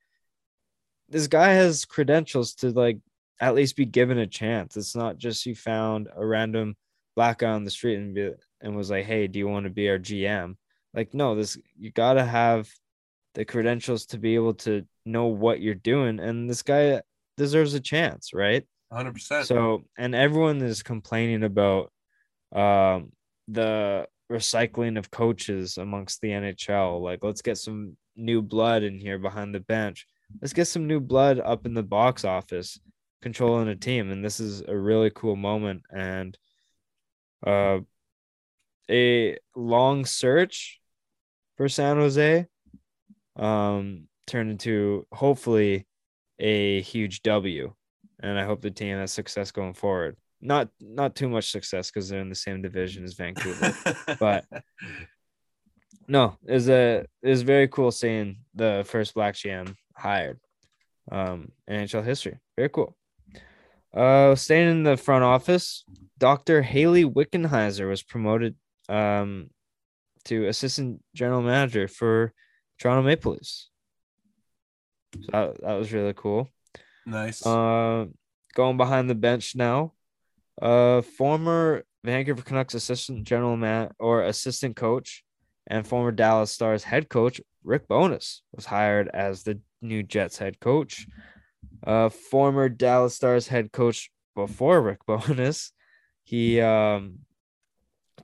[1.09, 2.99] This guy has credentials to like
[3.39, 4.77] at least be given a chance.
[4.77, 6.75] It's not just you found a random
[7.15, 8.31] black guy on the street and be
[8.61, 10.55] and was like, "Hey, do you want to be our GM?"
[10.93, 12.69] Like, no, this you got to have
[13.33, 17.01] the credentials to be able to know what you're doing and this guy
[17.37, 18.65] deserves a chance, right?
[18.91, 19.45] 100%.
[19.45, 21.91] So, and everyone is complaining about
[22.55, 23.11] um,
[23.47, 27.01] the recycling of coaches amongst the NHL.
[27.01, 30.07] Like, let's get some new blood in here behind the bench.
[30.41, 32.79] Let's get some new blood up in the box office
[33.21, 34.11] controlling a team.
[34.11, 35.83] And this is a really cool moment.
[35.91, 36.37] And
[37.45, 37.79] uh,
[38.89, 40.79] a long search
[41.57, 42.47] for San Jose
[43.35, 45.85] um, turned into hopefully
[46.39, 47.73] a huge W
[48.19, 50.17] and I hope the team has success going forward.
[50.45, 53.73] Not not too much success because they're in the same division as Vancouver.
[54.19, 54.45] but-
[56.07, 60.39] no, is a is very cool seeing the first black GM hired.
[61.11, 62.95] Um, in NHL history, very cool.
[63.93, 65.83] Uh, staying in the front office,
[66.17, 66.61] Dr.
[66.61, 68.55] Hayley Wickenheiser was promoted
[68.87, 69.49] um
[70.25, 72.33] to assistant general manager for
[72.79, 73.69] Toronto Maple Leafs.
[75.21, 76.49] So that, that was really cool.
[77.05, 77.45] nice.
[77.45, 78.05] Uh,
[78.53, 79.93] going behind the bench now.
[80.61, 85.23] Uh, former Vancouver Canucks assistant general man or assistant coach
[85.67, 90.59] and former Dallas Stars head coach Rick Bowness was hired as the new Jets head
[90.59, 91.07] coach.
[91.85, 95.71] Uh, former Dallas Stars head coach before Rick Bowness,
[96.23, 97.19] he um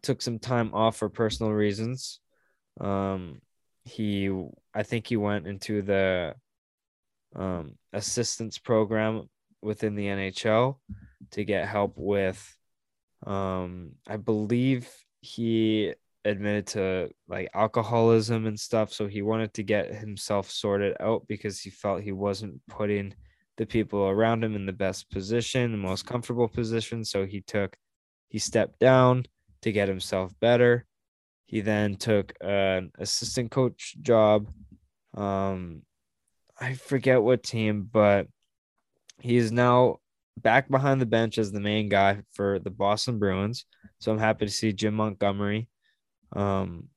[0.02, 2.20] took some time off for personal reasons.
[2.80, 3.41] Um,
[3.84, 4.32] he
[4.74, 6.36] I think he went into the
[7.36, 9.30] um, assistance program
[9.62, 10.78] within the NHL
[11.32, 12.58] to get help with.
[13.26, 14.89] Um, I believe
[15.22, 21.28] he admitted to like alcoholism and stuff, so he wanted to get himself sorted out
[21.28, 23.13] because he felt he wasn't putting
[23.58, 27.06] the people around him in the best position, the most comfortable position.
[27.06, 27.76] So he took,
[28.30, 29.26] he stepped down
[29.62, 30.86] to get himself better.
[31.46, 34.48] He then took an assistant coach job.
[35.13, 35.84] Um,
[36.60, 38.28] I forget what team, but
[39.20, 40.00] he is now
[40.41, 43.65] back behind the bench as the main guy for the Boston Bruins.
[43.99, 45.69] So I'm happy to see Jim Montgomery
[46.36, 46.88] um,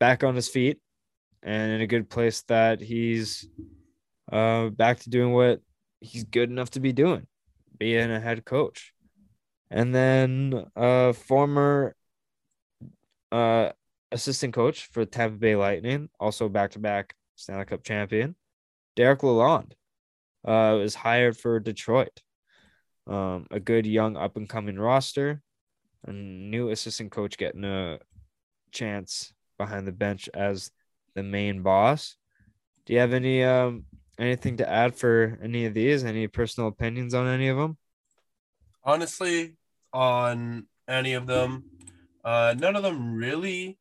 [0.00, 0.80] back on his feet
[1.42, 3.48] and in a good place that he's
[4.30, 5.60] uh, back to doing what
[6.00, 7.26] he's good enough to be doing,
[7.78, 8.92] being a head coach.
[9.70, 11.94] And then uh, former
[13.30, 13.70] uh,
[14.10, 18.36] assistant coach for Tampa Bay Lightning, also back to back Stanley Cup champion,
[18.96, 19.72] Derek Lalonde,
[20.46, 22.20] uh, was hired for Detroit.
[23.06, 25.42] Um, a good young up and coming roster,
[26.06, 27.98] a new assistant coach getting a
[28.70, 30.70] chance behind the bench as
[31.14, 32.16] the main boss.
[32.86, 33.84] Do you have any um
[34.18, 36.04] anything to add for any of these?
[36.04, 37.76] Any personal opinions on any of them?
[38.84, 39.56] Honestly,
[39.92, 41.64] on any of them,
[42.24, 43.78] uh, none of them really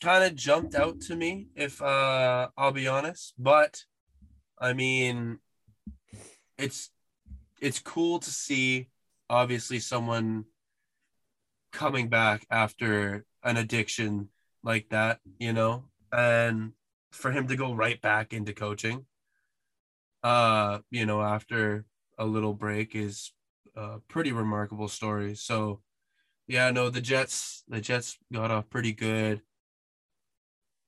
[0.00, 3.34] kind of jumped out to me, if uh, I'll be honest.
[3.38, 3.84] But
[4.58, 5.38] I mean,
[6.58, 6.90] it's
[7.60, 8.88] it's cool to see
[9.28, 10.44] obviously someone
[11.72, 14.28] coming back after an addiction
[14.62, 16.72] like that, you know, and
[17.12, 19.06] for him to go right back into coaching,
[20.22, 21.84] uh, you know, after
[22.18, 23.32] a little break is
[23.76, 25.34] a pretty remarkable story.
[25.34, 25.80] So,
[26.46, 29.42] yeah, no, the Jets, the Jets got off pretty good,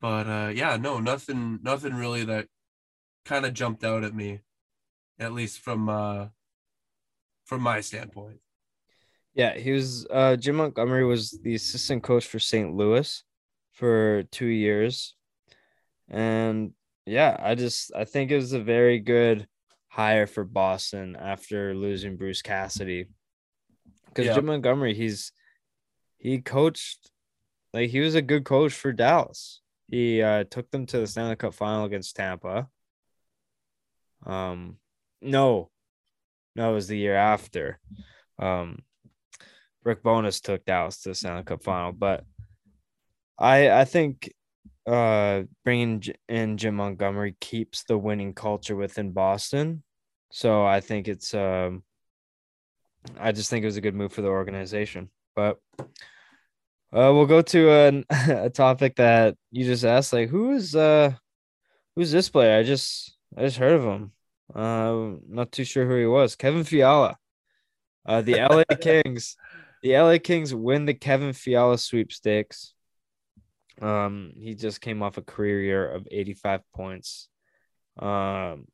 [0.00, 2.48] but uh, yeah, no, nothing, nothing really that
[3.24, 4.40] kind of jumped out at me,
[5.18, 6.26] at least from uh,
[7.52, 8.38] from my standpoint.
[9.34, 12.74] Yeah, he was uh Jim Montgomery was the assistant coach for St.
[12.74, 13.22] Louis
[13.72, 15.14] for 2 years.
[16.08, 16.72] And
[17.06, 19.46] yeah, I just I think it was a very good
[19.88, 23.08] hire for Boston after losing Bruce Cassidy.
[24.14, 24.34] Cuz Yeah.
[24.34, 25.32] Jim Montgomery he's
[26.18, 27.10] he coached
[27.74, 29.60] like he was a good coach for Dallas.
[29.88, 32.68] He uh took them to the Stanley Cup final against Tampa.
[34.24, 34.79] Um
[35.20, 35.71] no.
[36.55, 37.79] No, it was the year after.
[38.38, 38.83] Um
[39.85, 42.25] Rick Bowness took Dallas to the Stanley Cup final, but
[43.38, 44.33] I I think
[44.87, 49.83] uh bringing in Jim Montgomery keeps the winning culture within Boston.
[50.31, 51.83] So I think it's um
[53.19, 55.11] I just think it was a good move for the organization.
[55.35, 60.75] But uh we'll go to an, a topic that you just asked like who is
[60.77, 61.13] uh
[61.96, 62.59] who's this player?
[62.59, 64.13] I just I just heard of him.
[64.55, 66.37] Uh not too sure who he was.
[66.37, 67.17] Kevin Fiala.
[68.07, 69.37] Uh the LA Kings
[69.83, 72.73] the LA Kings win the Kevin Fiala sweepstakes.
[73.81, 77.29] Um, he just came off a career year of 85 points.
[77.98, 78.67] Um,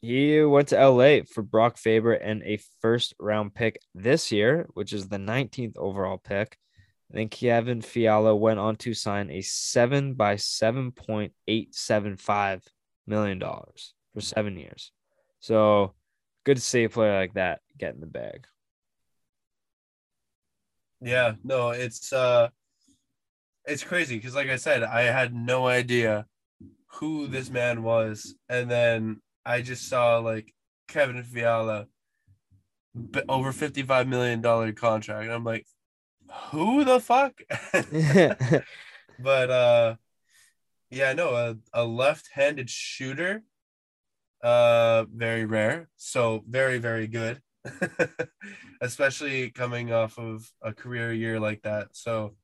[0.00, 4.92] he went to LA for Brock Faber and a first round pick this year, which
[4.92, 6.56] is the 19th overall pick.
[7.10, 12.62] then Kevin Fiala went on to sign a seven by seven point eight seven five
[13.08, 14.92] million dollars for seven years.
[15.40, 15.94] So
[16.44, 18.46] good to see a player like that get in the bag.
[21.00, 22.48] Yeah, no, it's uh
[23.64, 26.26] it's crazy because like I said, I had no idea
[26.92, 28.34] who this man was.
[28.48, 30.54] And then I just saw like
[30.88, 31.86] Kevin Fiala
[33.28, 35.24] over 55 million dollar contract.
[35.24, 35.66] And I'm like,
[36.50, 37.40] who the fuck?
[39.18, 39.96] but uh
[40.90, 43.42] yeah, no, a, a left-handed shooter.
[44.42, 45.88] Uh very rare.
[45.96, 47.40] So very, very good.
[48.80, 51.88] Especially coming off of a career year like that.
[51.92, 52.34] So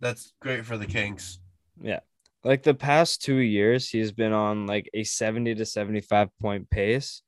[0.00, 1.40] that's great for the Kings.
[1.80, 2.00] Yeah.
[2.44, 7.22] Like the past two years, he's been on like a 70 to 75 point pace.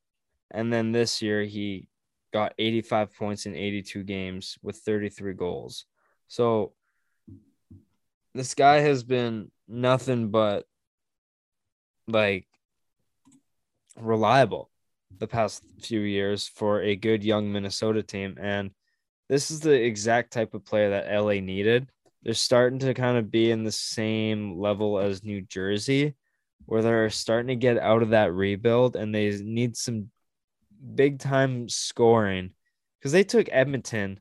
[0.51, 1.87] And then this year, he
[2.33, 5.85] got 85 points in 82 games with 33 goals.
[6.27, 6.73] So
[8.33, 10.65] this guy has been nothing but
[12.07, 12.45] like
[13.99, 14.69] reliable
[15.17, 18.37] the past few years for a good young Minnesota team.
[18.39, 18.71] And
[19.29, 21.87] this is the exact type of player that LA needed
[22.25, 26.15] they're starting to kind of be in the same level as New Jersey,
[26.65, 30.09] where they're starting to get out of that rebuild and they need some
[30.95, 32.49] big time scoring
[32.97, 34.19] because they took Edmonton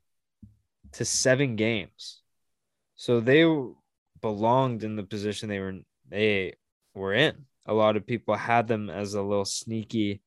[0.93, 2.21] to seven games.
[2.95, 3.51] So they
[4.21, 6.57] belonged in the position they were they
[6.93, 7.47] were in.
[7.67, 10.21] A lot of people had them as a little sneaky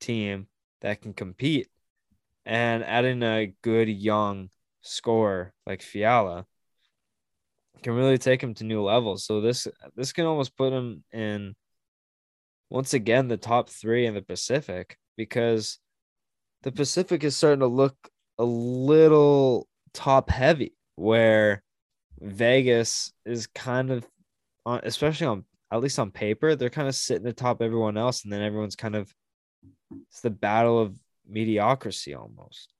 [0.00, 0.46] team
[0.80, 1.68] that can compete.
[2.46, 4.48] And adding a good young
[4.82, 6.46] scorer like Fiala
[7.82, 9.24] can really take him to new levels.
[9.24, 11.54] So this this can almost put him in
[12.70, 15.78] once again the top three in the Pacific because
[16.62, 17.96] the Pacific is starting to look
[18.38, 21.62] a little top heavy where
[22.20, 24.06] Vegas is kind of
[24.66, 28.32] on especially on at least on paper, they're kind of sitting atop everyone else, and
[28.32, 29.12] then everyone's kind of
[30.08, 30.94] it's the battle of
[31.28, 32.72] mediocrity almost.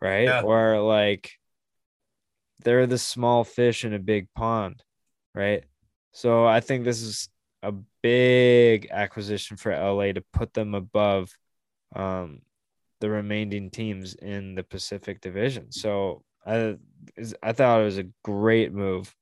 [0.00, 0.24] Right?
[0.24, 0.42] Yeah.
[0.42, 1.32] Or like
[2.64, 4.82] they're the small fish in a big pond,
[5.34, 5.64] right?
[6.12, 7.28] So I think this is
[7.62, 7.72] a
[8.02, 11.30] big acquisition for LA to put them above
[11.94, 12.40] um,
[13.00, 15.70] the remaining teams in the Pacific Division.
[15.70, 16.76] So I
[17.42, 19.14] I thought it was a great move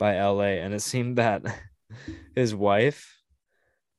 [0.00, 1.42] by LA, and it seemed that
[2.34, 3.22] his wife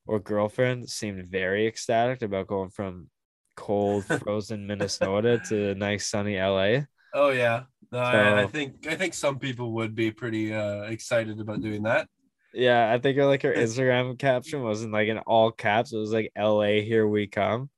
[0.06, 3.10] or girlfriend seemed very ecstatic about going from
[3.56, 6.82] cold, frozen Minnesota to nice sunny LA.
[7.14, 10.84] Oh yeah, no, so, I, I, think I think some people would be pretty uh,
[10.84, 12.08] excited about doing that.
[12.54, 15.93] Yeah, I think like her Instagram caption wasn't like in all caps.
[15.93, 16.84] It was like "L.A.
[16.84, 17.70] Here we come."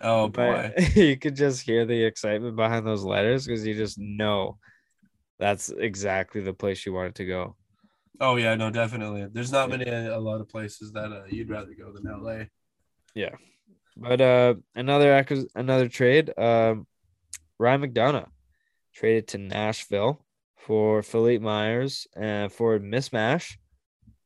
[0.00, 3.98] Oh boy, but you could just hear the excitement behind those letters because you just
[3.98, 4.58] know
[5.38, 7.56] that's exactly the place you wanted to go.
[8.20, 9.26] Oh yeah, no, definitely.
[9.32, 12.44] There's not many a lot of places that uh, you'd rather go than LA.
[13.14, 13.36] Yeah,
[13.96, 16.32] but uh, another another trade.
[16.36, 16.86] Um,
[17.58, 18.28] Ryan McDonagh
[18.94, 20.24] traded to Nashville
[20.56, 23.56] for Philippe Myers and for Mismash.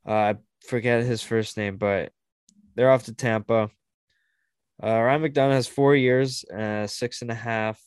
[0.06, 0.34] Uh, I
[0.66, 2.12] forget his first name, but
[2.74, 3.70] they're off to Tampa.
[4.82, 7.80] Uh, Ryan McDonagh has four years, uh, six and a half,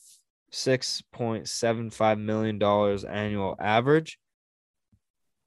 [0.50, 4.18] six point seven five million dollars annual average.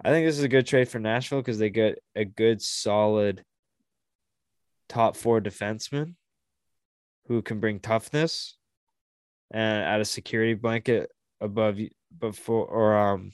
[0.04, 3.44] I think this is a good trade for Nashville because they get a good, solid
[4.88, 6.16] top four defenseman
[7.28, 8.58] who can bring toughness
[9.52, 11.80] and add a security blanket above
[12.18, 13.34] before or um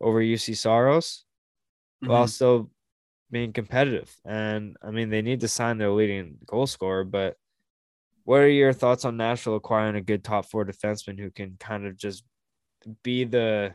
[0.00, 1.24] over Juuse Saros
[2.02, 2.12] mm-hmm.
[2.12, 2.70] while still
[3.30, 4.14] being competitive.
[4.24, 7.36] And I mean, they need to sign their leading goal scorer, but
[8.24, 11.86] what are your thoughts on Nashville acquiring a good top four defenseman who can kind
[11.86, 12.24] of just
[13.02, 13.74] be the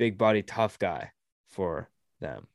[0.00, 1.12] big body tough guy
[1.46, 1.88] for
[2.20, 2.48] them?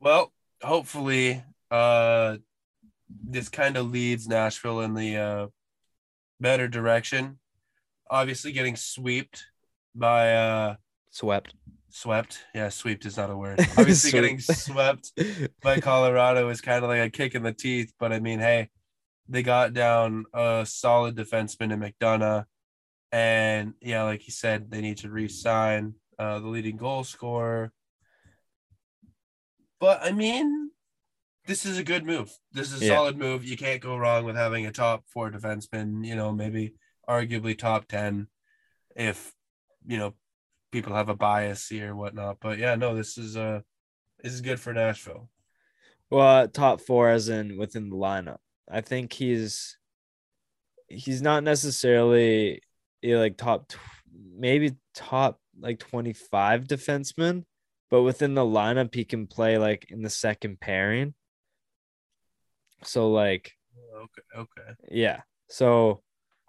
[0.00, 2.38] Well, hopefully, uh,
[3.28, 5.46] this kind of leads Nashville in the uh,
[6.40, 7.38] better direction
[8.10, 9.46] obviously getting swept
[9.94, 10.76] by uh
[11.10, 11.54] swept.
[11.90, 12.40] Swept.
[12.54, 13.60] Yeah, swept is not a word.
[13.78, 15.12] Obviously getting swept
[15.62, 18.70] by Colorado is kind of like a kick in the teeth, but I mean, hey,
[19.28, 22.46] they got down a solid defenseman in McDonagh.
[23.14, 27.72] And yeah, like you said, they need to re-sign uh, the leading goal scorer.
[29.78, 30.72] But I mean,
[31.46, 32.36] this is a good move.
[32.50, 32.96] This is a yeah.
[32.96, 33.44] solid move.
[33.44, 36.04] You can't go wrong with having a top four defenseman.
[36.04, 36.74] You know, maybe
[37.08, 38.26] arguably top 10
[38.96, 39.32] if,
[39.86, 40.14] you know,
[40.72, 42.38] people have a bias here or whatnot.
[42.40, 43.60] But yeah, no, this is uh
[44.24, 45.30] this is good for Nashville.
[46.10, 48.38] Well, top four as in within the lineup.
[48.68, 49.78] I think he's
[50.88, 52.60] he's not necessarily
[53.04, 53.78] you know, like top tw-
[54.36, 57.44] maybe top like 25 defenseman,
[57.90, 61.14] but within the lineup he can play like in the second pairing.
[62.82, 63.52] So like
[63.94, 64.72] Okay, okay.
[64.90, 65.20] yeah.
[65.48, 66.02] So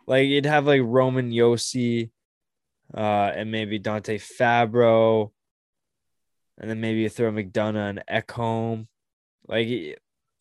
[0.07, 2.11] like you'd have like Roman Josi
[2.95, 5.31] uh and maybe Dante Fabbro
[6.57, 8.87] and then maybe you throw McDonagh and Ekholm.
[9.47, 9.99] Like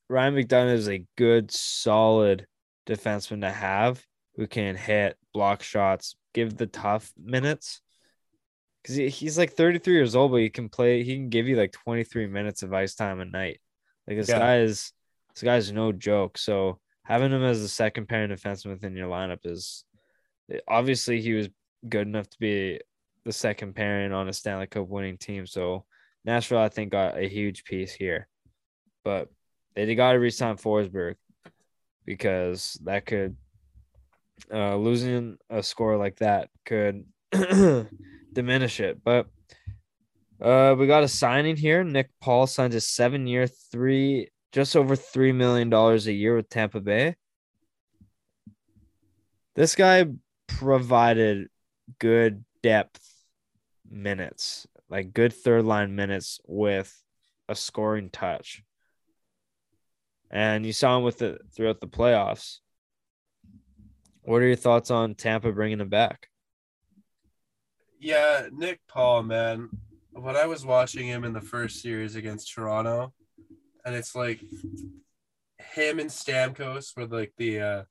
[0.08, 2.46] Ryan McDonagh is a good solid
[2.86, 4.04] defenseman to have
[4.36, 7.80] who can hit, block shots, give the tough minutes.
[8.86, 11.56] Cause he, he's like 33 years old, but he can play, he can give you
[11.56, 13.60] like 23 minutes of ice time a night.
[14.06, 14.38] Like this Yeah.
[14.38, 14.92] guy is
[15.34, 16.36] this guy's no joke.
[16.38, 19.84] So having him as the second pairing defenseman within your lineup is
[20.68, 21.48] obviously he was
[21.88, 22.80] good enough to be
[23.24, 25.46] the second pairing on a Stanley Cup winning team.
[25.46, 25.86] So
[26.24, 28.28] Nashville, I think, got a huge piece here.
[29.02, 29.28] But
[29.74, 31.16] they got to resign Forsberg
[32.04, 33.36] because that could
[34.52, 37.04] uh, losing a score like that could
[38.32, 39.02] diminish it.
[39.02, 39.26] But
[40.40, 41.84] uh, we got a signing here.
[41.84, 46.80] Nick Paul signs a seven-year, three just over three million dollars a year with Tampa
[46.80, 47.16] Bay.
[49.56, 50.06] This guy
[50.46, 51.48] provided
[51.98, 53.00] good depth
[53.88, 57.02] minutes, like good third line minutes with
[57.48, 58.62] a scoring touch.
[60.30, 62.58] And you saw him with it throughout the playoffs.
[64.24, 66.28] What are your thoughts on Tampa bringing him back?
[68.00, 69.68] Yeah, Nick Paul, man.
[70.12, 73.12] When I was watching him in the first series against Toronto,
[73.84, 74.40] and it's like
[75.74, 77.82] him and Stamkos were like the uh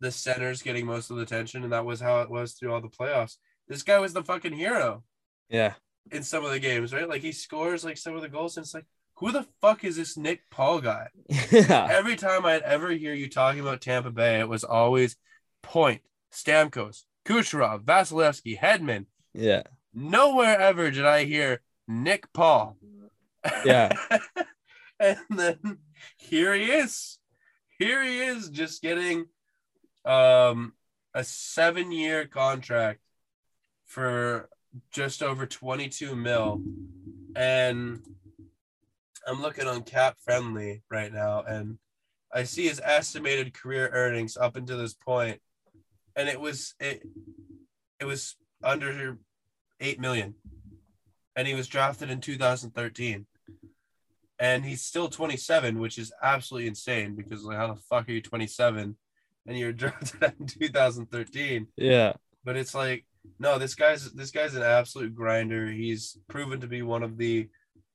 [0.00, 2.80] the centers getting most of the attention, and that was how it was through all
[2.80, 3.36] the playoffs.
[3.66, 5.02] This guy was the fucking hero
[5.50, 5.74] Yeah.
[6.12, 7.08] in some of the games, right?
[7.08, 9.96] Like he scores like some of the goals, and it's like, who the fuck is
[9.96, 11.08] this Nick Paul guy?
[11.50, 11.88] Yeah.
[11.90, 15.16] Every time I'd ever hear you talking about Tampa Bay, it was always
[15.62, 16.02] Point,
[16.32, 19.06] Stamkos, Kucherov, Vasilevskiy, Hedman.
[19.34, 19.62] Yeah.
[19.94, 22.76] Nowhere ever did I hear Nick Paul.
[23.64, 23.92] Yeah.
[25.00, 25.78] and then
[26.16, 27.18] here he is.
[27.78, 29.26] Here he is just getting
[30.04, 30.72] um
[31.14, 33.00] a 7-year contract
[33.84, 34.48] for
[34.92, 36.62] just over 22 mil
[37.34, 38.00] and
[39.26, 41.78] I'm looking on CapFriendly right now and
[42.32, 45.40] I see his estimated career earnings up until this point
[46.18, 47.02] and it was it
[48.00, 49.16] it was under
[49.80, 50.34] 8 million.
[51.36, 53.26] And he was drafted in 2013
[54.40, 58.20] and he's still 27 which is absolutely insane because like how the fuck are you
[58.20, 58.96] 27
[59.46, 62.12] and you're drafted in 2013 Yeah.
[62.44, 63.04] but it's like
[63.38, 65.66] no this guy's this guy's an absolute grinder.
[65.70, 67.48] He's proven to be one of the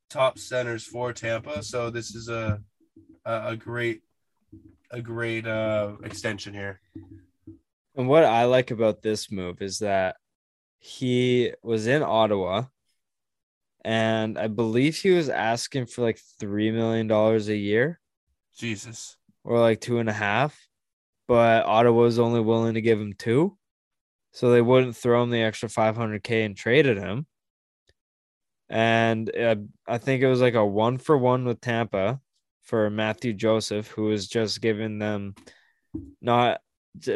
[0.09, 1.63] top centers for tampa.
[1.63, 2.61] So this is a
[3.26, 4.01] a, a great
[4.91, 6.80] a great uh extension here
[7.95, 10.15] And what I like about this move is that
[10.79, 12.65] he was in Ottawa
[13.85, 17.99] and I believe he was asking for like three million dollars a year
[18.55, 20.57] jesus or like two and a half,
[21.27, 23.57] but Ottawa was only willing to give him two.
[24.31, 27.27] So they wouldn't throw him the extra 500K and traded him.
[28.69, 29.55] And uh,
[29.87, 32.19] I think it was like a one for one with Tampa
[32.63, 35.35] for Mathieu Joseph, who was just giving them
[36.21, 36.61] not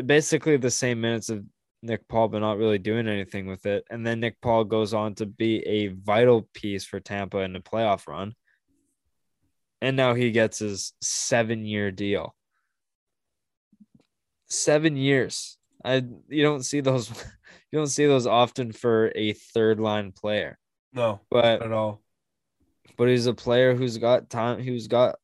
[0.05, 1.43] basically the same minutes of
[1.81, 3.85] Nick Paul, but not really doing anything with it.
[3.89, 7.59] And then Nick Paul goes on to be a vital piece for Tampa in the
[7.59, 8.33] playoff run.
[9.81, 12.35] And now he gets his seven year deal.
[14.49, 15.57] Seven years.
[15.85, 17.09] I you don't see those
[17.71, 20.57] you don't see those often for a third line player.
[20.93, 22.01] no But at all
[22.97, 25.15] but he's a player who's got time who's got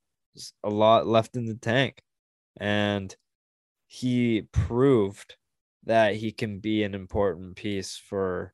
[0.64, 2.02] a lot left in the tank
[2.60, 3.16] and
[3.94, 5.36] he proved
[5.84, 8.52] that he can be an important piece for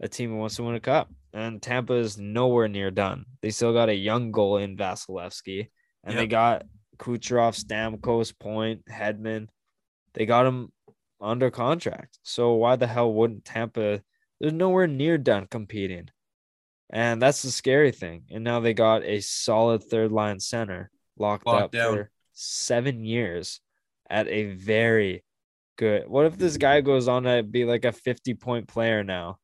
[0.00, 3.26] a team who wants to win a cup and Tampa is nowhere near done.
[3.42, 5.70] They still got a young goal in Vasilevskiy
[6.02, 6.30] and they Yep.
[6.30, 6.62] got
[6.98, 9.46] Kucherov, Stamkos, Point, Hedman.
[10.14, 10.72] They got him
[11.20, 12.18] under contract.
[12.24, 14.02] So why the hell wouldn't Tampa?
[14.40, 16.08] They're nowhere near done competing.
[16.90, 18.24] And that's the scary thing.
[18.32, 21.94] And now they got a solid third line center locked, Locked up down.
[21.94, 23.60] for seven years
[24.10, 25.24] at a very
[25.76, 26.08] good.
[26.08, 29.38] What if this guy goes on to be like a 50 point player now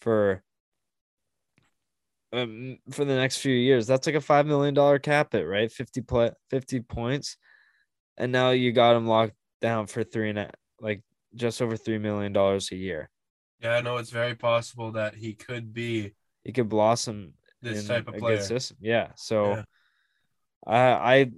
[0.00, 0.42] for
[2.32, 3.86] um, for the next few years?
[3.86, 5.70] That's like a five million dollar cap it, right?
[5.70, 7.36] 50 play, 50 points.
[8.16, 10.50] And now you got him locked down for three and a
[10.80, 11.02] like
[11.34, 13.10] just over three million dollars a year.
[13.60, 16.14] Yeah, I know it's very possible that he could be
[16.44, 18.40] He could blossom this type of player.
[18.40, 18.76] system.
[18.80, 19.08] Yeah.
[19.16, 19.62] So Yeah.
[20.66, 20.78] I
[21.14, 21.30] I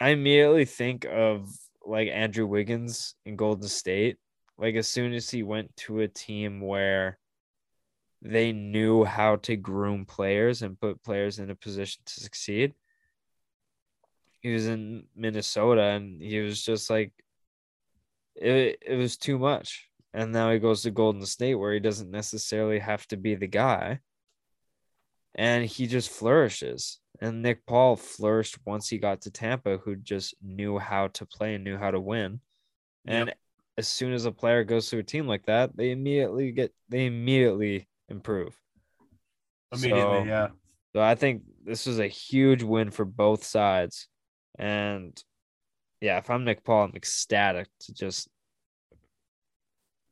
[0.00, 1.48] I immediately think of
[1.84, 4.18] like Andrew Wiggins in Golden State.
[4.58, 7.18] Like as soon as he went to a team where
[8.22, 12.74] they knew how to groom players and put players in a position to succeed.
[14.40, 17.12] He was in Minnesota and he was just like
[18.36, 19.88] it, it was too much.
[20.14, 23.46] And now he goes to Golden State where he doesn't necessarily have to be the
[23.46, 24.00] guy.
[25.34, 26.98] And he just flourishes.
[27.22, 31.54] And Nick Paul flourished once he got to Tampa, who just knew how to play
[31.54, 32.40] and knew how to win.
[33.06, 33.38] And Yep.
[33.78, 37.06] as soon as a player goes to a team like that, they immediately get they
[37.06, 38.60] immediately improve.
[39.72, 40.48] Immediately, So- yeah.
[40.94, 44.08] So I think this was a huge win for both sides.
[44.58, 45.16] And
[46.00, 48.28] yeah, if I'm Nick Paul, I'm ecstatic to just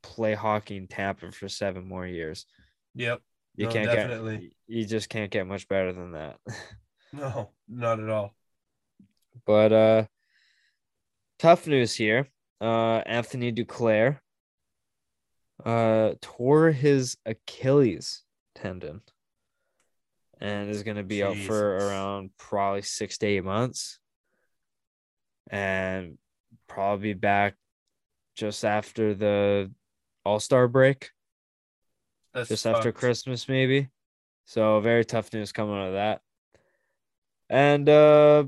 [0.03, 2.47] play hockey in Tampa for seven more years.
[2.95, 3.21] Yep.
[3.57, 4.39] You No, can't definitely.
[4.39, 6.39] get you just can't get much better than that.
[7.13, 8.35] No, not at all.
[9.47, 10.05] But uh
[11.39, 12.29] tough news here.
[12.61, 14.19] Uh Anthony Duclair
[15.65, 18.23] uh tore his Achilles
[18.55, 19.03] tendon
[20.41, 23.99] and is gonna be out for around probably six to eight months.
[25.51, 26.19] And
[26.69, 27.57] probably back
[28.37, 29.71] just after the
[30.25, 31.11] all-star break,
[32.33, 32.93] That's just after.
[32.93, 33.89] Christmas, maybe.
[34.45, 36.21] So very tough news coming out of that.
[37.51, 38.45] And uh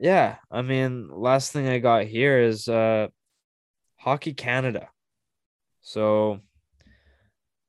[0.00, 3.08] yeah, I mean, last thing I got here is uh
[3.96, 4.88] Hockey Canada.
[5.82, 6.40] So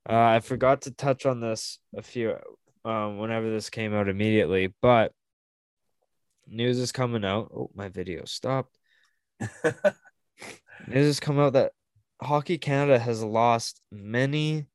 [0.08, 2.36] uh, I forgot to touch on this a few
[2.86, 5.12] um whenever this came out immediately, but
[6.46, 7.52] news is coming out.
[7.56, 8.78] Oh, my video stopped.
[10.88, 11.72] News has come out that
[12.22, 14.68] Hockey Canada has lost many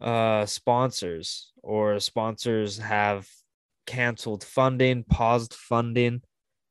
[0.00, 3.28] uh sponsors or sponsors have
[3.86, 6.22] canceled funding, paused funding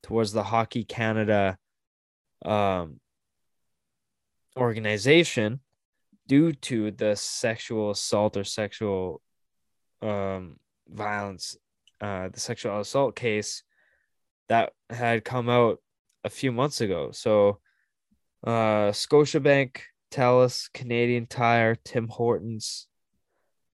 [0.02, 1.58] towards the Hockey Canada
[2.46, 3.00] um
[4.58, 5.62] organization
[6.28, 9.22] due to the sexual assault or sexual
[10.02, 10.58] um
[10.90, 11.58] violence
[12.02, 13.64] uh the sexual assault case
[14.50, 15.80] that had come out
[16.24, 17.12] a few months ago.
[17.12, 17.60] So
[18.46, 19.78] uh Scotiabank,
[20.12, 22.88] Telus, Canadian Tire, Tim Hortons,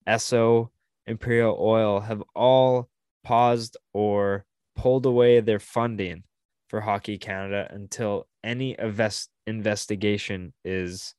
[0.09, 0.69] Esso,
[1.05, 2.89] Imperial Oil have all
[3.23, 4.45] paused or
[4.75, 6.23] pulled away their funding
[6.67, 11.15] for Hockey Canada until any invest- investigation is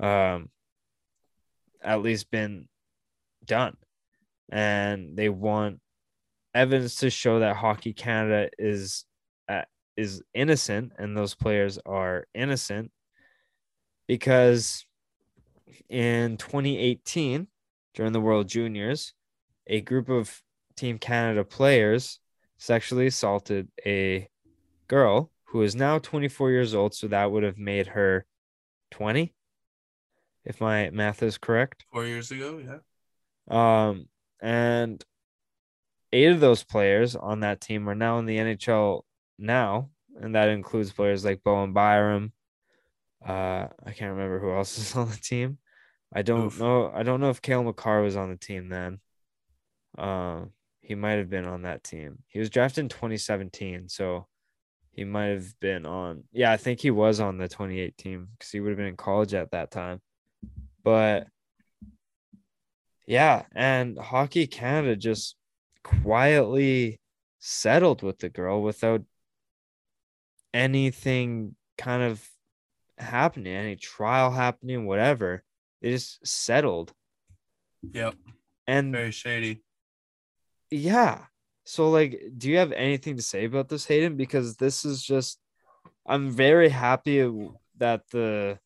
[0.00, 0.50] um
[1.82, 2.68] at least been
[3.44, 3.76] done.
[4.50, 5.80] And they want
[6.54, 9.04] evidence to show that Hockey Canada is
[9.48, 9.62] uh,
[9.96, 12.90] is innocent and those players are innocent
[14.06, 14.86] because
[15.88, 17.46] in 2018
[17.98, 19.12] during the World Juniors,
[19.66, 20.40] a group of
[20.76, 22.20] Team Canada players
[22.56, 24.28] sexually assaulted a
[24.86, 26.94] girl who is now 24 years old.
[26.94, 28.24] So that would have made her
[28.92, 29.34] 20,
[30.44, 31.86] if my math is correct.
[31.92, 32.78] Four years ago, yeah.
[33.50, 34.06] Um,
[34.40, 35.04] and
[36.12, 39.02] eight of those players on that team are now in the NHL
[39.40, 39.90] now,
[40.20, 42.32] and that includes players like Bowen Byram.
[43.26, 45.58] Uh, I can't remember who else is on the team.
[46.12, 46.60] I don't Oof.
[46.60, 46.90] know.
[46.94, 49.00] I don't know if Cale Makar was on the team then.
[49.96, 50.50] Um,
[50.80, 52.18] he might have been on that team.
[52.28, 54.26] He was drafted in 2017, so
[54.92, 56.24] he might have been on.
[56.32, 58.96] Yeah, I think he was on the 28 team because he would have been in
[58.96, 60.00] college at that time.
[60.82, 61.26] But
[63.06, 65.36] yeah, and Hockey Canada just
[65.82, 67.00] quietly
[67.38, 69.02] settled with the girl without
[70.52, 72.26] anything kind of
[72.98, 75.42] happening, any trial happening, whatever.
[75.82, 76.92] They just settled.
[77.92, 78.14] Yep.
[78.66, 79.62] And Very shady.
[80.70, 81.24] yeah.
[81.64, 84.16] So like, do you have anything to say about this, Hayden?
[84.16, 85.38] Because this is just
[86.06, 87.20] I'm very happy
[87.76, 88.58] that the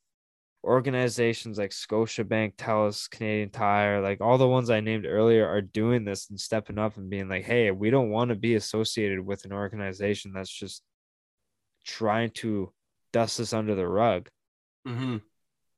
[0.65, 6.05] organizations like Scotiabank, Telus, Canadian Tire, like all the ones I named earlier are doing
[6.05, 9.45] this and stepping up and being like, hey, we don't want to be associated with
[9.45, 10.83] an organization that's just
[11.85, 12.73] trying to
[13.13, 14.29] dust this under the rug.
[14.87, 15.17] hmm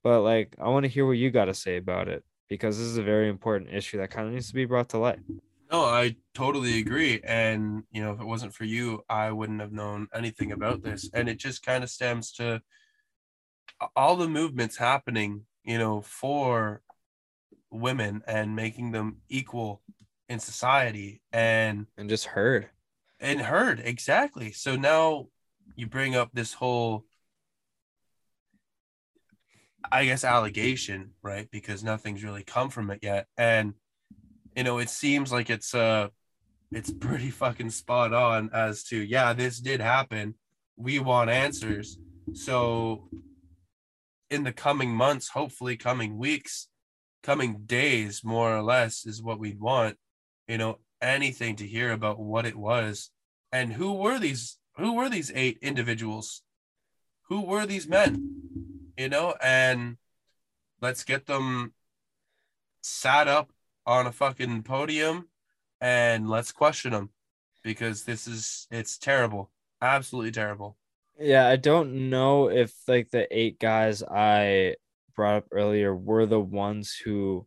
[0.05, 2.87] But like, I want to hear what you got to say about it because this
[2.87, 5.19] is a very important issue that kind of needs to be brought to light.
[5.73, 7.21] No, I totally agree.
[7.25, 11.11] And, you know, if it wasn't for you, I wouldn't have known anything about this.
[11.13, 12.63] And it just kind of stems to
[13.97, 16.83] all the movements happening, you know, for
[17.71, 19.83] women and making them equal
[20.29, 22.69] in society and And just heard.
[23.19, 24.53] and heard exactly.
[24.53, 25.29] So now
[25.77, 27.05] you bring up this whole
[29.91, 31.49] I guess allegation, right?
[31.51, 33.27] Because nothing's really come from it yet.
[33.37, 33.75] And
[34.57, 36.09] you know, it seems like it's uh
[36.73, 40.35] it's pretty fucking spot on as to yeah, this did happen.
[40.77, 41.99] We want answers.
[42.33, 43.09] So
[44.31, 46.69] in the coming months, hopefully coming weeks,
[47.23, 49.97] coming days more or less is what we'd want.
[50.49, 53.11] You know, anything to hear about what it was
[53.53, 56.43] and who were these who were these eight individuals?
[57.29, 58.74] Who were these men?
[58.97, 59.97] You know, and
[60.81, 61.75] let's get them
[62.83, 63.51] sat up
[63.87, 65.29] on a fucking podium
[65.81, 67.11] and let's question them
[67.63, 69.51] because this is it's terrible.
[69.83, 70.77] Absolutely terrible.
[71.19, 74.77] Yeah, I don't know if like the eight guys I
[75.15, 77.47] brought up earlier were the ones who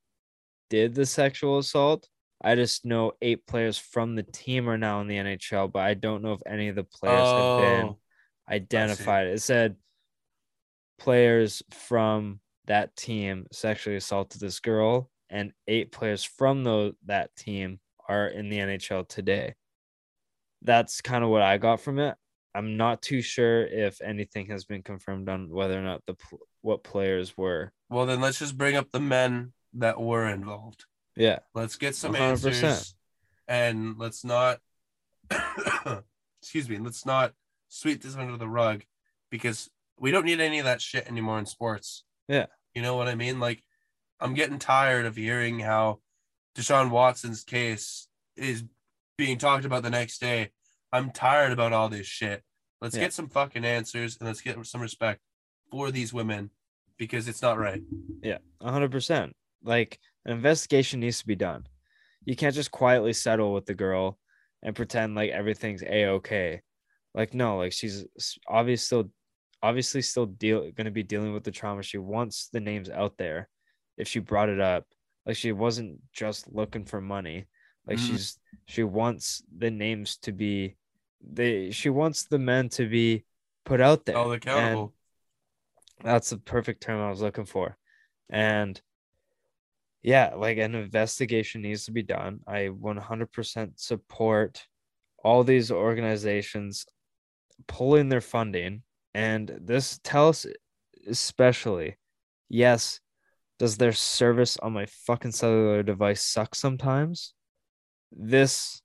[0.70, 2.08] did the sexual assault.
[2.41, 5.95] I just know eight players from the team are now in the NHL, but I
[5.95, 7.98] don't know if any of the players have been Oh,
[8.50, 9.28] identified.
[9.28, 9.76] It said
[10.98, 17.80] players from that team sexually assaulted this girl, and eight players from those that team
[18.08, 19.56] are in the NHL today.
[20.62, 22.16] That's kind of what I got from it.
[22.56, 26.16] I'm not too sure if anything has been confirmed on whether or not the
[26.62, 27.72] what players were.
[27.89, 30.86] Well, then let's just bring up the men that were involved.
[31.16, 32.20] Yeah, Let's get some 100%.
[32.20, 32.95] answers
[33.48, 34.60] and let's not
[36.41, 37.34] excuse me, let's not
[37.70, 38.84] sweep this under the rug
[39.30, 39.70] because
[40.00, 42.04] we don't need any of that shit anymore in sports.
[42.28, 42.48] Yeah.
[42.74, 43.39] You know what I mean?
[43.39, 43.64] Like
[44.20, 46.00] I'm getting tired of hearing how
[46.56, 48.64] Deshaun Watson's case is
[49.18, 50.52] being talked about the next day.
[50.91, 52.43] I'm tired about all this shit.
[52.82, 53.02] Let's Yeah.
[53.04, 55.22] get some fucking answers and let's get some respect
[55.72, 56.52] for these women
[56.98, 57.82] because it's not right.
[58.22, 59.36] Yeah, hundred percent.
[59.64, 61.68] Like an investigation needs to be done.
[62.26, 64.20] You can't just quietly settle with the girl
[64.62, 66.62] and pretend like everything's a okay.
[67.14, 68.06] Like no, like she's
[68.48, 69.12] obviously still,
[69.64, 71.84] obviously still deal going to be dealing with the trauma.
[71.84, 73.49] She wants the names out there.
[73.97, 74.86] If she brought it up,
[75.26, 77.45] like she wasn't just looking for money.
[77.86, 78.08] Like Mhm.
[78.08, 80.76] she's she wants the names to be,
[81.22, 83.26] they she wants the men to be
[83.66, 84.18] put out there.
[84.18, 84.93] All And- accountable.
[86.03, 87.78] that's the perfect term I was looking for.
[88.30, 88.80] And
[90.03, 92.41] yeah, like an investigation needs to be done.
[92.47, 94.68] I 100% support
[95.24, 96.86] all these organizations
[97.68, 98.84] pulling their funding.
[99.18, 100.45] And this Telus
[101.09, 101.97] especially,
[102.49, 102.99] yes,
[103.57, 107.34] does their service on my fucking cellular device suck sometimes?
[108.11, 108.80] This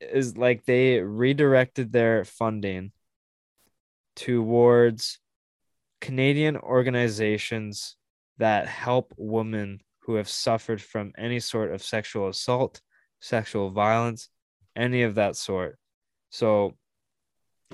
[0.00, 2.92] is like they redirected their funding
[4.14, 5.18] towards
[6.00, 7.96] Canadian organizations
[8.36, 12.80] that help women who have suffered from any sort of sexual assault,
[13.18, 14.28] sexual violence,
[14.76, 15.80] any of that sort.
[16.30, 16.76] So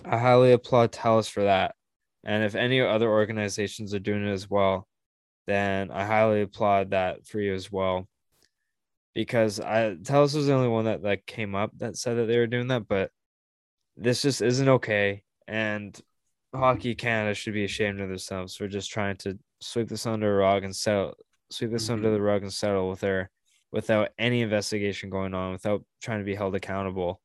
[0.04, 1.74] I highly applaud Telus for that.
[2.24, 4.88] And if any other organizations are doing it as well,
[5.46, 8.08] then I highly applaud that for you as well.
[9.14, 12.38] Because I Telus was the only one that, that came up that said that they
[12.38, 13.10] were doing that, but
[13.96, 15.22] this just isn't okay.
[15.46, 15.98] And
[16.54, 20.36] Hockey Canada should be ashamed of themselves for just trying to sweep this under a
[20.38, 21.14] rug and settle
[21.50, 22.12] sweep this under Mhm.
[22.14, 23.30] the rug and settle with her
[23.70, 27.20] without any investigation going on, without trying to be held accountable.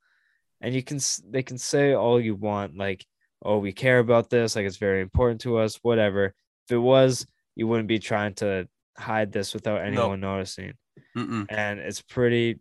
[0.62, 0.99] And you can
[1.30, 3.05] they can say all you want, like,
[3.43, 6.34] oh, we care about this, like it's very important to us, whatever.
[6.68, 10.74] If it was, you wouldn't be trying to hide this without anyone noticing
[11.16, 11.45] Mm-mm.
[11.49, 12.60] and it's pretty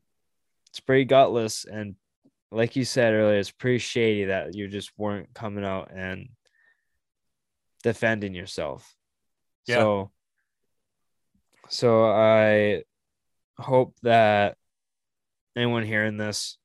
[0.70, 1.96] it's pretty gutless and
[2.52, 6.28] like you said earlier it's pretty shady that you just weren't coming out and
[7.82, 8.94] defending yourself
[9.66, 9.76] Yeah.
[9.78, 10.10] so
[11.68, 12.84] so i
[13.58, 14.56] hope that
[15.56, 16.56] anyone hearing this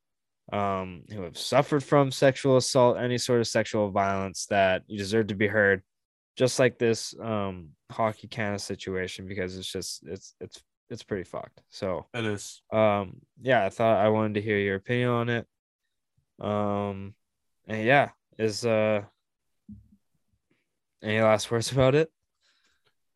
[0.54, 5.28] um who have suffered from sexual assault any sort of sexual violence that you deserve
[5.28, 5.82] to be heard
[6.36, 11.64] just like this um hockey canada situation because it's just it's it's it's pretty fucked.
[11.70, 12.62] So It is.
[12.72, 15.48] um yeah i thought i wanted to hear your opinion on it.
[16.40, 17.16] Um
[17.68, 19.02] and yeah is uh
[21.02, 22.12] any last words about it?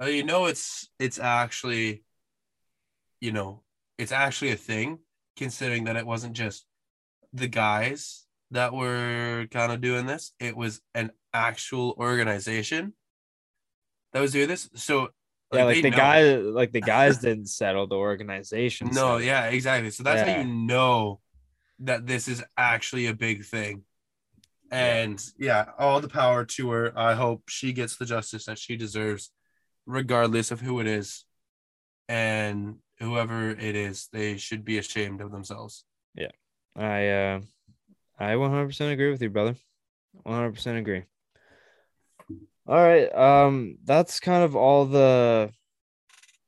[0.02, 2.04] Uh, you know, it's it's actually,
[3.22, 3.64] you know,
[3.98, 5.00] it's actually a thing,
[5.36, 6.66] considering that it wasn't just
[7.34, 10.34] the guys that were kind of doing this.
[10.40, 12.94] It was an actual organization
[14.14, 14.70] that was doing this.
[14.76, 15.10] So,
[15.54, 15.98] yeah like the know.
[15.98, 19.24] guy like the guys didn't settle the organization No, settled.
[19.24, 19.92] yeah, exactly.
[19.92, 20.36] So that's Yeah.
[20.36, 21.20] how you know
[21.80, 23.84] that this is actually a big thing.
[24.72, 26.92] And yeah, all the power to her.
[26.98, 29.32] I hope she gets the justice that she deserves,
[29.86, 31.24] regardless of who it is.
[32.10, 35.86] And whoever it is, they should be ashamed of themselves.
[36.78, 37.42] I uh
[38.20, 39.56] i 100% agree with you brother
[40.26, 41.04] 100% agree
[42.68, 43.08] All right.
[43.16, 45.52] Um, that's kind of all the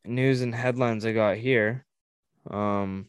[0.04, 1.86] news and headlines I got here.
[2.52, 3.08] Um,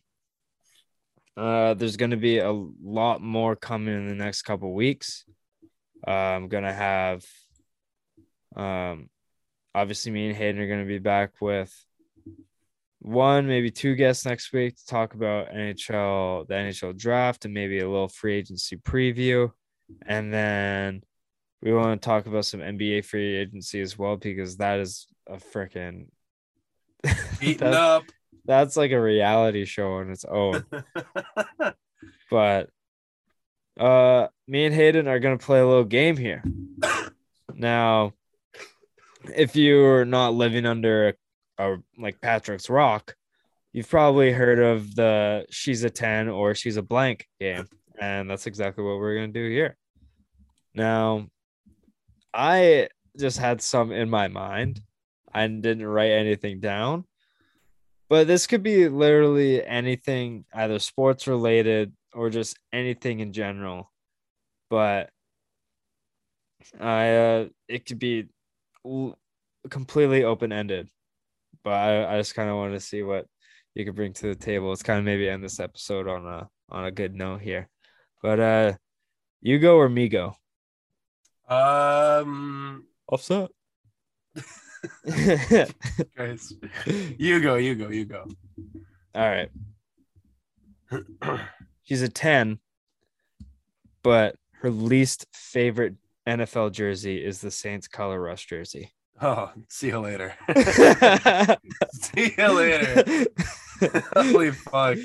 [1.36, 5.24] uh, there's going to be a lot more coming in the next couple weeks.
[6.06, 7.24] Uh, I'm gonna have,
[8.56, 9.10] um,
[9.74, 11.74] obviously me and Hayden are gonna be back with
[13.00, 17.80] one, maybe two guests next week to talk about NHL, the NHL draft, and maybe
[17.80, 19.50] a little free agency preview,
[20.06, 21.02] and then
[21.62, 25.36] we want to talk about some NBA free agency as well because that is a
[25.36, 26.06] freaking
[27.40, 28.04] Beaten up.
[28.44, 30.64] that's like a reality show on its own.
[32.30, 32.70] but
[33.78, 36.42] uh me and Hayden are gonna play a little game here.
[37.52, 38.14] Now,
[39.36, 41.14] if you're not living under a,
[41.60, 43.14] a like Patrick's Rock,
[43.72, 47.66] you've probably heard of the she's a 10 or she's a blank game.
[48.00, 49.76] And that's exactly what we're gonna do here.
[50.74, 51.28] Now,
[52.32, 52.88] I
[53.18, 54.80] just had some in my mind.
[55.32, 57.04] I didn't write anything down.
[58.08, 63.92] But this could be literally anything, either sports related or just anything in general.
[64.68, 65.10] But
[66.78, 68.28] I uh it could be
[69.68, 70.88] completely open ended.
[71.62, 73.26] But I, I just kind of wanted to see what
[73.74, 74.72] you could bring to the table.
[74.72, 77.68] It's kind of maybe end this episode on a on a good note here.
[78.22, 78.72] But uh
[79.40, 80.34] you go or me go?
[81.48, 83.50] Um, Offset.
[86.16, 86.52] guys,
[87.18, 88.26] you go, you go, you go.
[89.14, 89.50] All right.
[91.82, 92.60] She's a 10,
[94.02, 95.94] but her least favorite
[96.26, 98.92] NFL jersey is the Saints color rush jersey.
[99.22, 100.34] Oh, see you later.
[101.92, 103.26] see you later.
[104.14, 104.96] Holy fuck.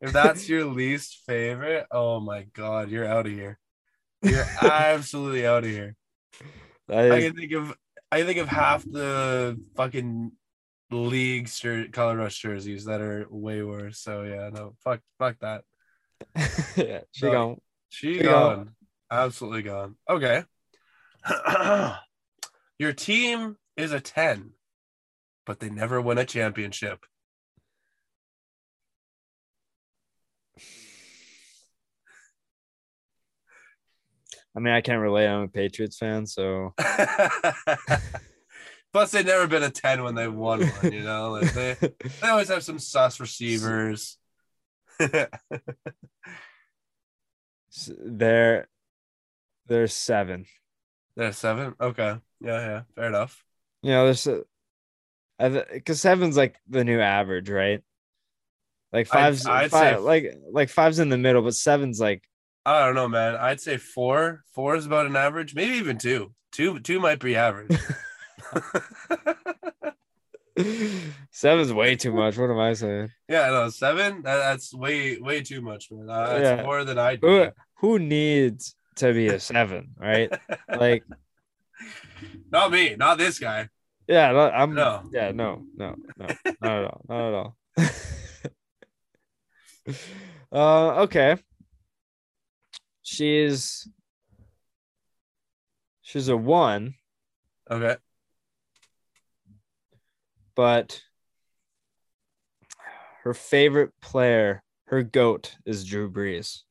[0.00, 3.58] If that's your least favorite, oh my god, you're out of here.
[4.22, 5.96] You're absolutely out of here.
[6.88, 7.74] I can think of
[8.12, 10.32] I think of half the fucking
[10.90, 13.98] league shirt color rush jerseys that are way worse.
[13.98, 15.64] So yeah, no, fuck fuck that.
[16.76, 17.32] yeah, she No.
[17.32, 17.60] gone.
[17.88, 18.56] She She gone.
[18.56, 18.74] gone.
[19.10, 19.96] Absolutely gone.
[20.08, 20.44] Okay.
[22.78, 24.52] Your team is a 10,
[25.44, 27.04] but they never win a championship.
[34.56, 35.26] I mean, I can't relate.
[35.26, 36.74] I'm a Patriots fan, so
[38.92, 41.32] Plus, they've never been a 10 when they won one, you know?
[41.32, 41.74] Like they,
[42.22, 44.16] they always have some sus receivers.
[47.98, 48.68] they're
[49.66, 50.46] they're seven.
[51.16, 51.74] They're seven.
[51.80, 52.20] Okay.
[52.40, 52.82] Yeah, yeah.
[52.94, 53.43] Fair enough.
[53.84, 54.26] You know, there's
[55.72, 57.82] because seven's like the new average, right?
[58.92, 62.22] Like I'd- five's I'd five, like like five's in the middle, but seven's like
[62.64, 63.36] I don't know, man.
[63.36, 64.42] I'd say four.
[64.54, 66.32] Four is about an average, maybe even two.
[66.50, 67.76] Two, two might be average.
[71.30, 72.38] seven's way too much.
[72.38, 73.10] What am I saying?
[73.28, 74.22] yeah, no, seven.
[74.22, 76.08] That, that's way, way too much, man.
[76.08, 76.62] Uh, that's Yeah.
[76.64, 77.50] more than I Who do.
[77.80, 80.32] who needs to be a seven, right?
[80.68, 81.04] Like,
[82.50, 83.68] Not me, not this guy.
[84.08, 85.02] Yeah, no, I'm No.
[85.12, 86.26] yeah, no, no, no,
[86.60, 87.56] not at all, not at all.
[90.52, 91.36] uh, okay.
[93.02, 93.86] She's
[96.02, 96.94] she's a one,
[97.70, 97.96] Okay.
[100.54, 101.02] but
[103.24, 106.62] her favorite player, her goat, is Drew Brees.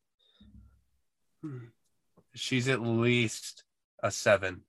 [2.36, 3.64] She's at least
[4.02, 4.62] a seven.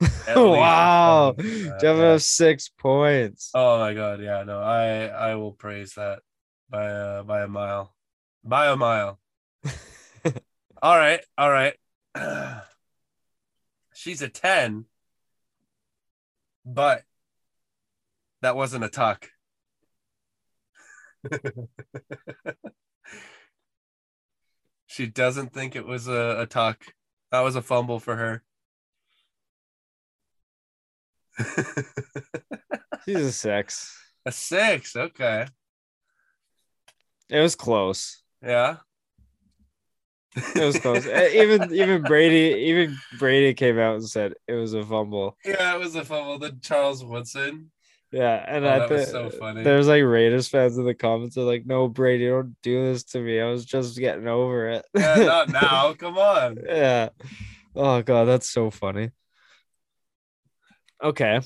[0.00, 1.34] At least a wow.
[1.38, 3.50] Uh, Jeff six points.
[3.54, 6.20] Oh my god, yeah, no, I I will praise that
[6.68, 7.94] by uh, by a mile,
[8.44, 9.18] by a mile.
[10.82, 11.74] all right, all right.
[13.94, 14.84] She's a ten,
[16.64, 17.04] but
[18.42, 19.30] that wasn't a tuck.
[24.86, 26.84] she doesn't think it was a, a tuck.
[27.30, 28.42] That was a fumble for her.
[33.04, 33.98] She's a six.
[34.24, 35.46] a six, okay.
[37.28, 38.22] It was close.
[38.42, 38.76] Yeah.
[40.54, 41.06] It was close.
[41.10, 45.36] Eh, even even Brady even Brady came out and said it was a fumble.
[45.44, 46.38] Yeah, it was a fumble.
[46.38, 47.70] The Charles Woodson.
[48.12, 49.62] Yeah, and Oh, I that was so funny.
[49.62, 53.18] There's like Raiders fans in the comments are like, "No, Brady, don't do this to
[53.20, 53.40] me.
[53.40, 55.92] I was just getting over it." Yeah, not now.
[55.94, 56.58] Come on.
[56.66, 57.08] yeah.
[57.74, 59.10] Oh god, that's so funny.
[61.02, 61.40] Okay.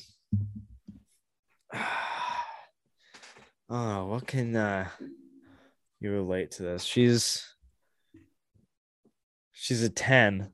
[3.72, 4.88] Oh, what can uh
[6.00, 6.82] you relate to this?
[6.82, 7.46] She's
[9.52, 10.52] she's a 10,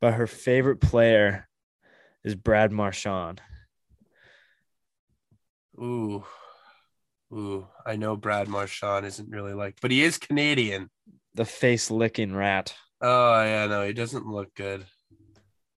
[0.00, 1.46] but her favorite player
[2.24, 3.42] is Brad Marchand.
[5.78, 6.24] Ooh.
[7.30, 7.66] Ooh.
[7.84, 10.88] I know Brad Marchand isn't really like, but he is Canadian.
[11.34, 12.74] The face licking rat.
[13.02, 14.86] Oh yeah, no, he doesn't look good.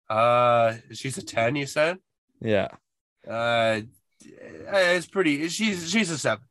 [0.10, 1.98] Uh she's a 10, you said?
[2.42, 2.70] Yeah.
[3.28, 3.82] Uh
[4.22, 6.46] it's pretty she's she's a seven.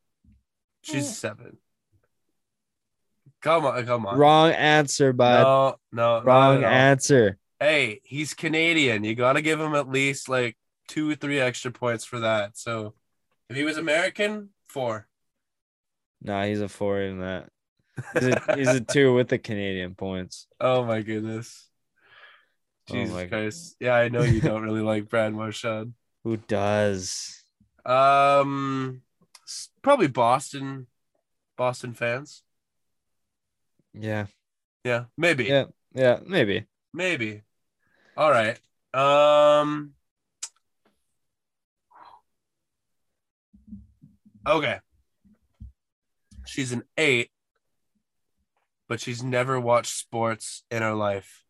[0.81, 1.57] She's a seven.
[3.41, 4.17] Come on, come on.
[4.17, 5.43] Wrong answer, bud.
[5.43, 6.67] No, no, Wrong no, no.
[6.67, 7.37] answer.
[7.59, 9.03] Hey, he's Canadian.
[9.03, 10.57] You gotta give him at least like
[10.87, 12.57] two or three extra points for that.
[12.57, 12.93] So
[13.49, 15.07] if he was American, four.
[16.21, 17.49] Nah, he's a four in that.
[18.13, 20.47] He's a, he's a two with the Canadian points.
[20.61, 21.68] Oh my goodness.
[22.89, 23.75] Oh Jesus my- Christ.
[23.79, 25.93] Yeah, I know you don't really like Brad Marchand.
[26.23, 27.43] Who does?
[27.85, 29.01] Um
[29.81, 30.87] probably Boston
[31.57, 32.43] Boston fans.
[33.93, 34.27] Yeah.
[34.83, 35.45] Yeah, maybe.
[35.45, 35.65] Yeah.
[35.93, 36.19] Yeah.
[36.25, 36.65] Maybe.
[36.93, 37.43] Maybe.
[38.15, 38.59] All right.
[38.93, 39.93] Um
[44.47, 44.79] Okay.
[46.45, 47.29] She's an 8
[48.89, 51.45] but she's never watched sports in her life.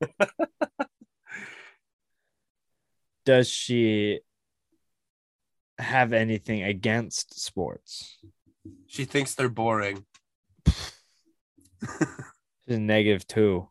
[3.24, 4.20] Does she
[5.78, 8.18] have anything against sports?
[8.86, 10.04] She thinks they're boring.
[12.66, 13.68] She's negative two.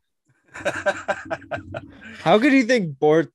[0.53, 3.29] How could you think board,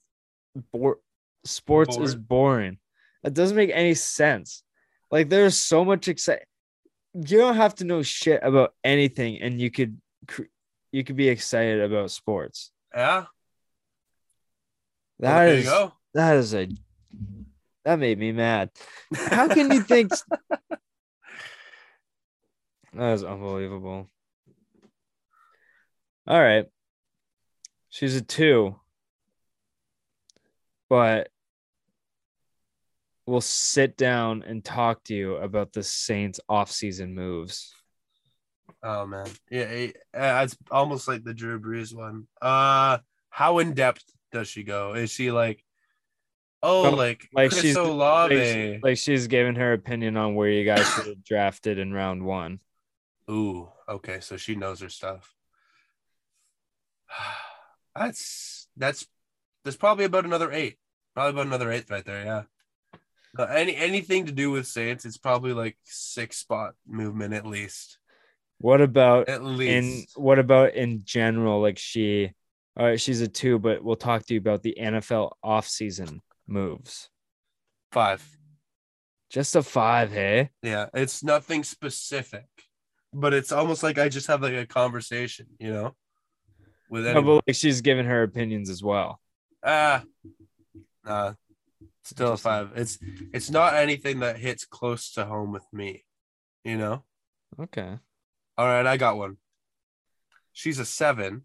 [0.72, 0.99] board
[1.45, 2.78] sports is boring?
[3.22, 4.62] That doesn't make any sense.
[5.11, 6.47] Like there's so much excite.
[7.14, 10.01] You don't have to know shit about anything, and you could
[10.90, 12.72] you could be excited about sports.
[12.95, 13.24] Yeah.
[15.20, 15.93] That Well, is you go.
[16.14, 16.68] that is a
[17.84, 18.70] that made me mad.
[19.14, 20.12] How can you think
[22.93, 24.09] that is unbelievable?
[26.26, 26.66] All right.
[27.88, 28.76] She's a two,
[30.88, 31.28] but
[33.26, 37.74] we'll sit down and talk to you about the Saints off-season moves.
[38.83, 42.26] Oh man, yeah, it- uh, it's almost like the Drew Brees one.
[42.41, 42.99] Uh,
[43.30, 44.95] how in depth does she go?
[44.95, 45.64] Is she like,
[46.62, 48.72] oh, Well, like like Chris she's- Olave?
[48.74, 52.24] Like, like she's giving her opinion on where you guys should have drafted in round
[52.24, 52.61] one.
[53.30, 55.33] Ooh, okay, so she knows her stuff.
[57.95, 59.07] That's that's
[59.64, 60.78] there's probably about another eight,
[61.14, 62.24] probably about another eighth right there.
[62.24, 62.43] Yeah.
[63.39, 67.99] Uh, any anything to do with Saints, it's probably like six spot movement at least.
[68.62, 71.60] What about At in what about in general?
[71.60, 72.32] Like she,
[72.76, 77.10] all right, she's a two, but we'll talk to you about the NFL offseason moves.
[77.90, 78.24] five.
[79.30, 80.50] Just a five, hey?
[80.62, 82.46] Yeah, it's nothing specific,
[83.12, 85.96] but it's almost like I just have like a conversation, you know,
[86.88, 89.18] with No, but like she's given her opinions as well.
[89.64, 90.04] Ah,
[91.04, 91.32] nah,
[92.04, 92.70] still a five.
[92.76, 92.98] It's
[93.32, 96.04] it's not anything that hits close to home with me,
[96.62, 97.02] you know.
[97.58, 97.98] Okay.
[98.59, 99.38] All right, I got one.
[100.53, 101.42] She's a seven,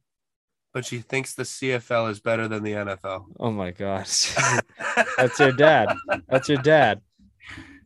[0.73, 3.25] but she thinks the CFL is better than the NFL.
[3.39, 4.35] Oh my gosh.
[5.17, 5.95] That's your dad.
[6.27, 7.01] That's your dad.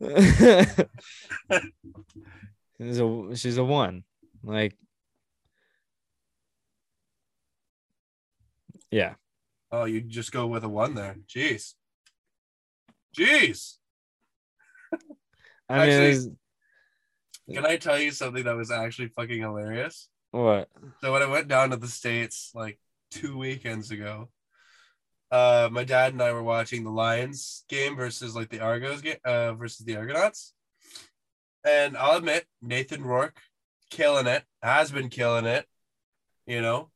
[2.76, 4.02] she's a she's a one.
[4.42, 4.76] Like
[8.90, 9.14] yeah.
[9.70, 11.16] oh, you just go with a one there.
[11.28, 11.74] Jeez.
[13.16, 13.76] Jeez.
[15.68, 16.36] I mean Actually-
[17.50, 20.08] Can I tell you something that was actually fucking hilarious?
[20.30, 20.68] what?
[21.00, 22.78] So when I went down to the States like
[23.10, 24.28] two weekends ago,
[25.30, 29.16] uh, my dad and I were watching the Lions game versus like the Argos game,
[29.24, 30.54] uh, versus the Argonauts.
[31.64, 33.40] And I'll admit, Nathan Rourke
[33.90, 35.66] killing it, has been killing it,
[36.46, 36.90] you know.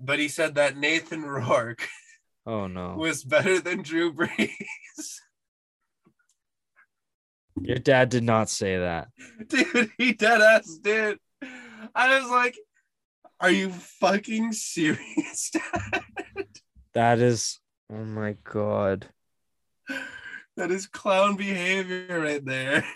[0.00, 1.86] But he said that Nathan Rourke
[2.46, 2.94] Oh no.
[2.96, 4.50] was better than Drew Brees.
[7.60, 9.08] Your dad did not say that.
[9.48, 11.18] Dude, he dead ass did.
[11.94, 12.56] I was like,
[13.40, 15.50] are you fucking serious?
[15.52, 16.04] Dad?
[16.92, 17.58] That is
[17.90, 19.06] oh my god.
[20.56, 22.84] that is clown behavior right there.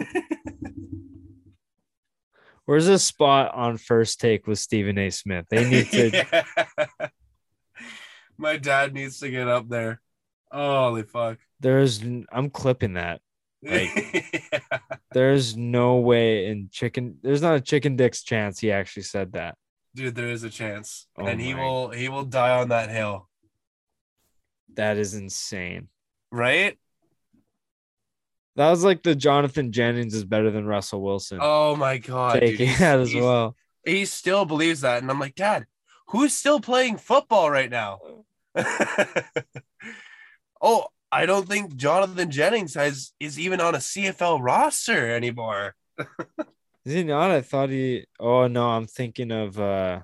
[2.67, 5.11] Where's a spot on first take with Stephen A.
[5.11, 5.47] Smith?
[5.51, 6.45] They need to Yeah.
[8.37, 10.01] My dad needs to get up there.
[10.51, 11.39] Holy fuck.
[11.61, 13.21] there's I'm clipping that.
[13.65, 14.79] Like- Yeah.
[15.13, 19.57] There's no way in chicken there's not a chicken dick's chance he actually said that.
[19.95, 21.07] Dude, there is a chance.
[21.17, 23.29] Oh and he will he will die on that hill.
[24.75, 25.89] That is insane.
[26.33, 26.79] Right?
[28.57, 31.39] That was like the Jonathan Jennings is better than Russell Wilson.
[31.41, 32.41] Oh my god.
[32.41, 32.69] take dude.
[32.79, 33.57] that as well.
[33.85, 35.03] he still believes that.
[35.03, 35.67] And I'm like, Dad,
[36.09, 37.99] who's still playing football right now?
[40.61, 45.75] oh, I don't think Jonathan Jennings has is even on a CFL roster anymore.
[46.85, 47.31] Is he not?
[47.31, 48.05] I thought he.
[48.19, 50.01] Oh no, I'm thinking of uh,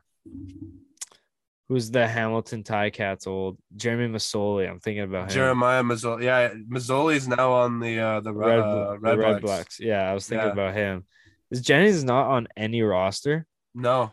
[1.69, 4.69] who's the Hamilton Ti-Cats old Jeremy Masoli.
[4.69, 5.29] I'm thinking about him.
[5.35, 6.23] Jeremiah Masoli.
[6.25, 9.43] Yeah, Masoli's now on the uh, the Red, uh, the Red, Red Blacks.
[9.43, 9.81] Blacks.
[9.81, 10.53] Yeah, I was thinking Yeah.
[10.53, 11.05] about him.
[11.51, 13.47] Is Jennings not on any roster?
[13.75, 14.13] No.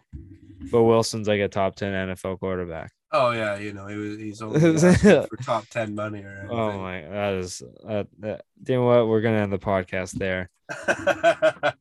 [0.71, 2.91] But Wilson's like a top ten NFL quarterback.
[3.11, 6.57] Oh yeah, you know he was he's only for top ten money or anything.
[6.57, 7.63] Oh my, god, that is.
[7.87, 9.07] Uh, that, you know what?
[9.07, 10.49] We're gonna end the podcast there.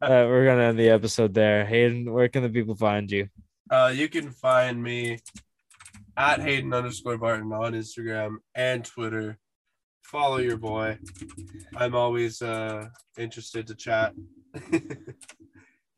[0.06, 1.64] Uh, we're gonna end the episode there.
[1.64, 3.28] Hayden, where can the people find you?
[3.70, 5.18] uh, you can find me
[6.16, 9.38] at Hayden underscore Barton on Instagram and Twitter.
[10.04, 10.98] Follow your boy.
[11.76, 12.86] I'm always uh
[13.18, 14.14] interested to chat.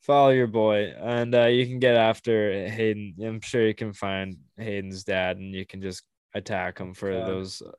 [0.09, 3.15] follow your boy and uh, you can get after hayden.
[3.23, 6.03] I'm sure you can find hayden's dad and you can just
[6.35, 7.27] attack him for Yeah.
[7.27, 7.71] those uh,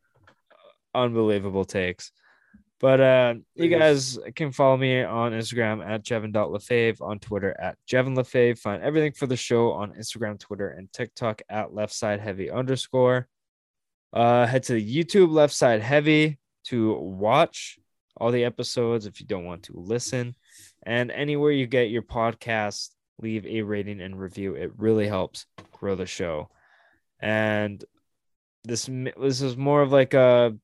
[0.94, 2.12] unbelievable takes.
[2.80, 8.16] But uh you guys can follow me on instagram at jevin.lefave on twitter at jevin
[8.16, 12.50] lefave find everything for the show on instagram twitter and tiktok at left side heavy
[12.50, 13.28] underscore.
[14.14, 16.94] Uh head to the youtube left side heavy to
[17.26, 17.78] watch
[18.16, 20.34] all the episodes if you don't want to listen
[20.84, 22.90] and anywhere you get your podcast,
[23.22, 24.56] leave a rating and review.
[24.56, 26.50] It really helps grow the show.
[27.20, 27.84] And
[28.64, 30.56] this this is more of like a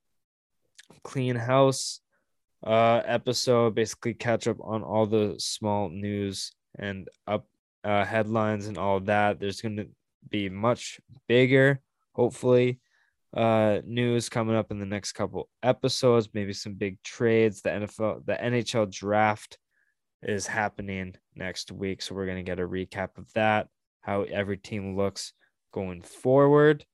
[1.04, 2.02] clean house
[2.66, 7.46] uh episode, basically catch up on all the small news and up
[7.84, 9.40] uh, headlines and all that.
[9.40, 9.88] There's going to
[10.28, 11.82] be much bigger,
[12.14, 12.80] hopefully,
[13.36, 18.26] uh news coming up in the next couple episodes, maybe some big trades, the NFL,
[18.26, 19.58] the NHL draft
[20.26, 22.02] is happening next week.
[22.02, 23.68] So we're going to get a recap of that,
[24.02, 25.34] how every team looks
[25.72, 26.86] going forward.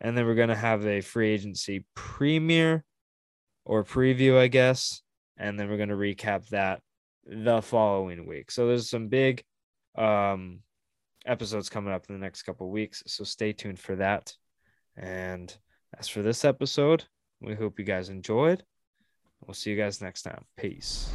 [0.00, 2.84] And then we're going to have a free agency premiere
[3.64, 5.02] or preview, I guess.
[5.36, 6.80] And then we're going to recap that
[7.26, 8.50] the following week.
[8.50, 9.42] So there's some big
[9.96, 10.60] um,
[11.26, 13.02] episodes coming up in the next couple weeks.
[13.06, 14.32] So stay tuned for that.
[14.96, 15.54] And
[15.98, 17.04] as for this episode,
[17.40, 18.62] we hope you guys enjoyed.
[19.40, 20.44] We'll see you guys next time.
[20.56, 21.10] Peace.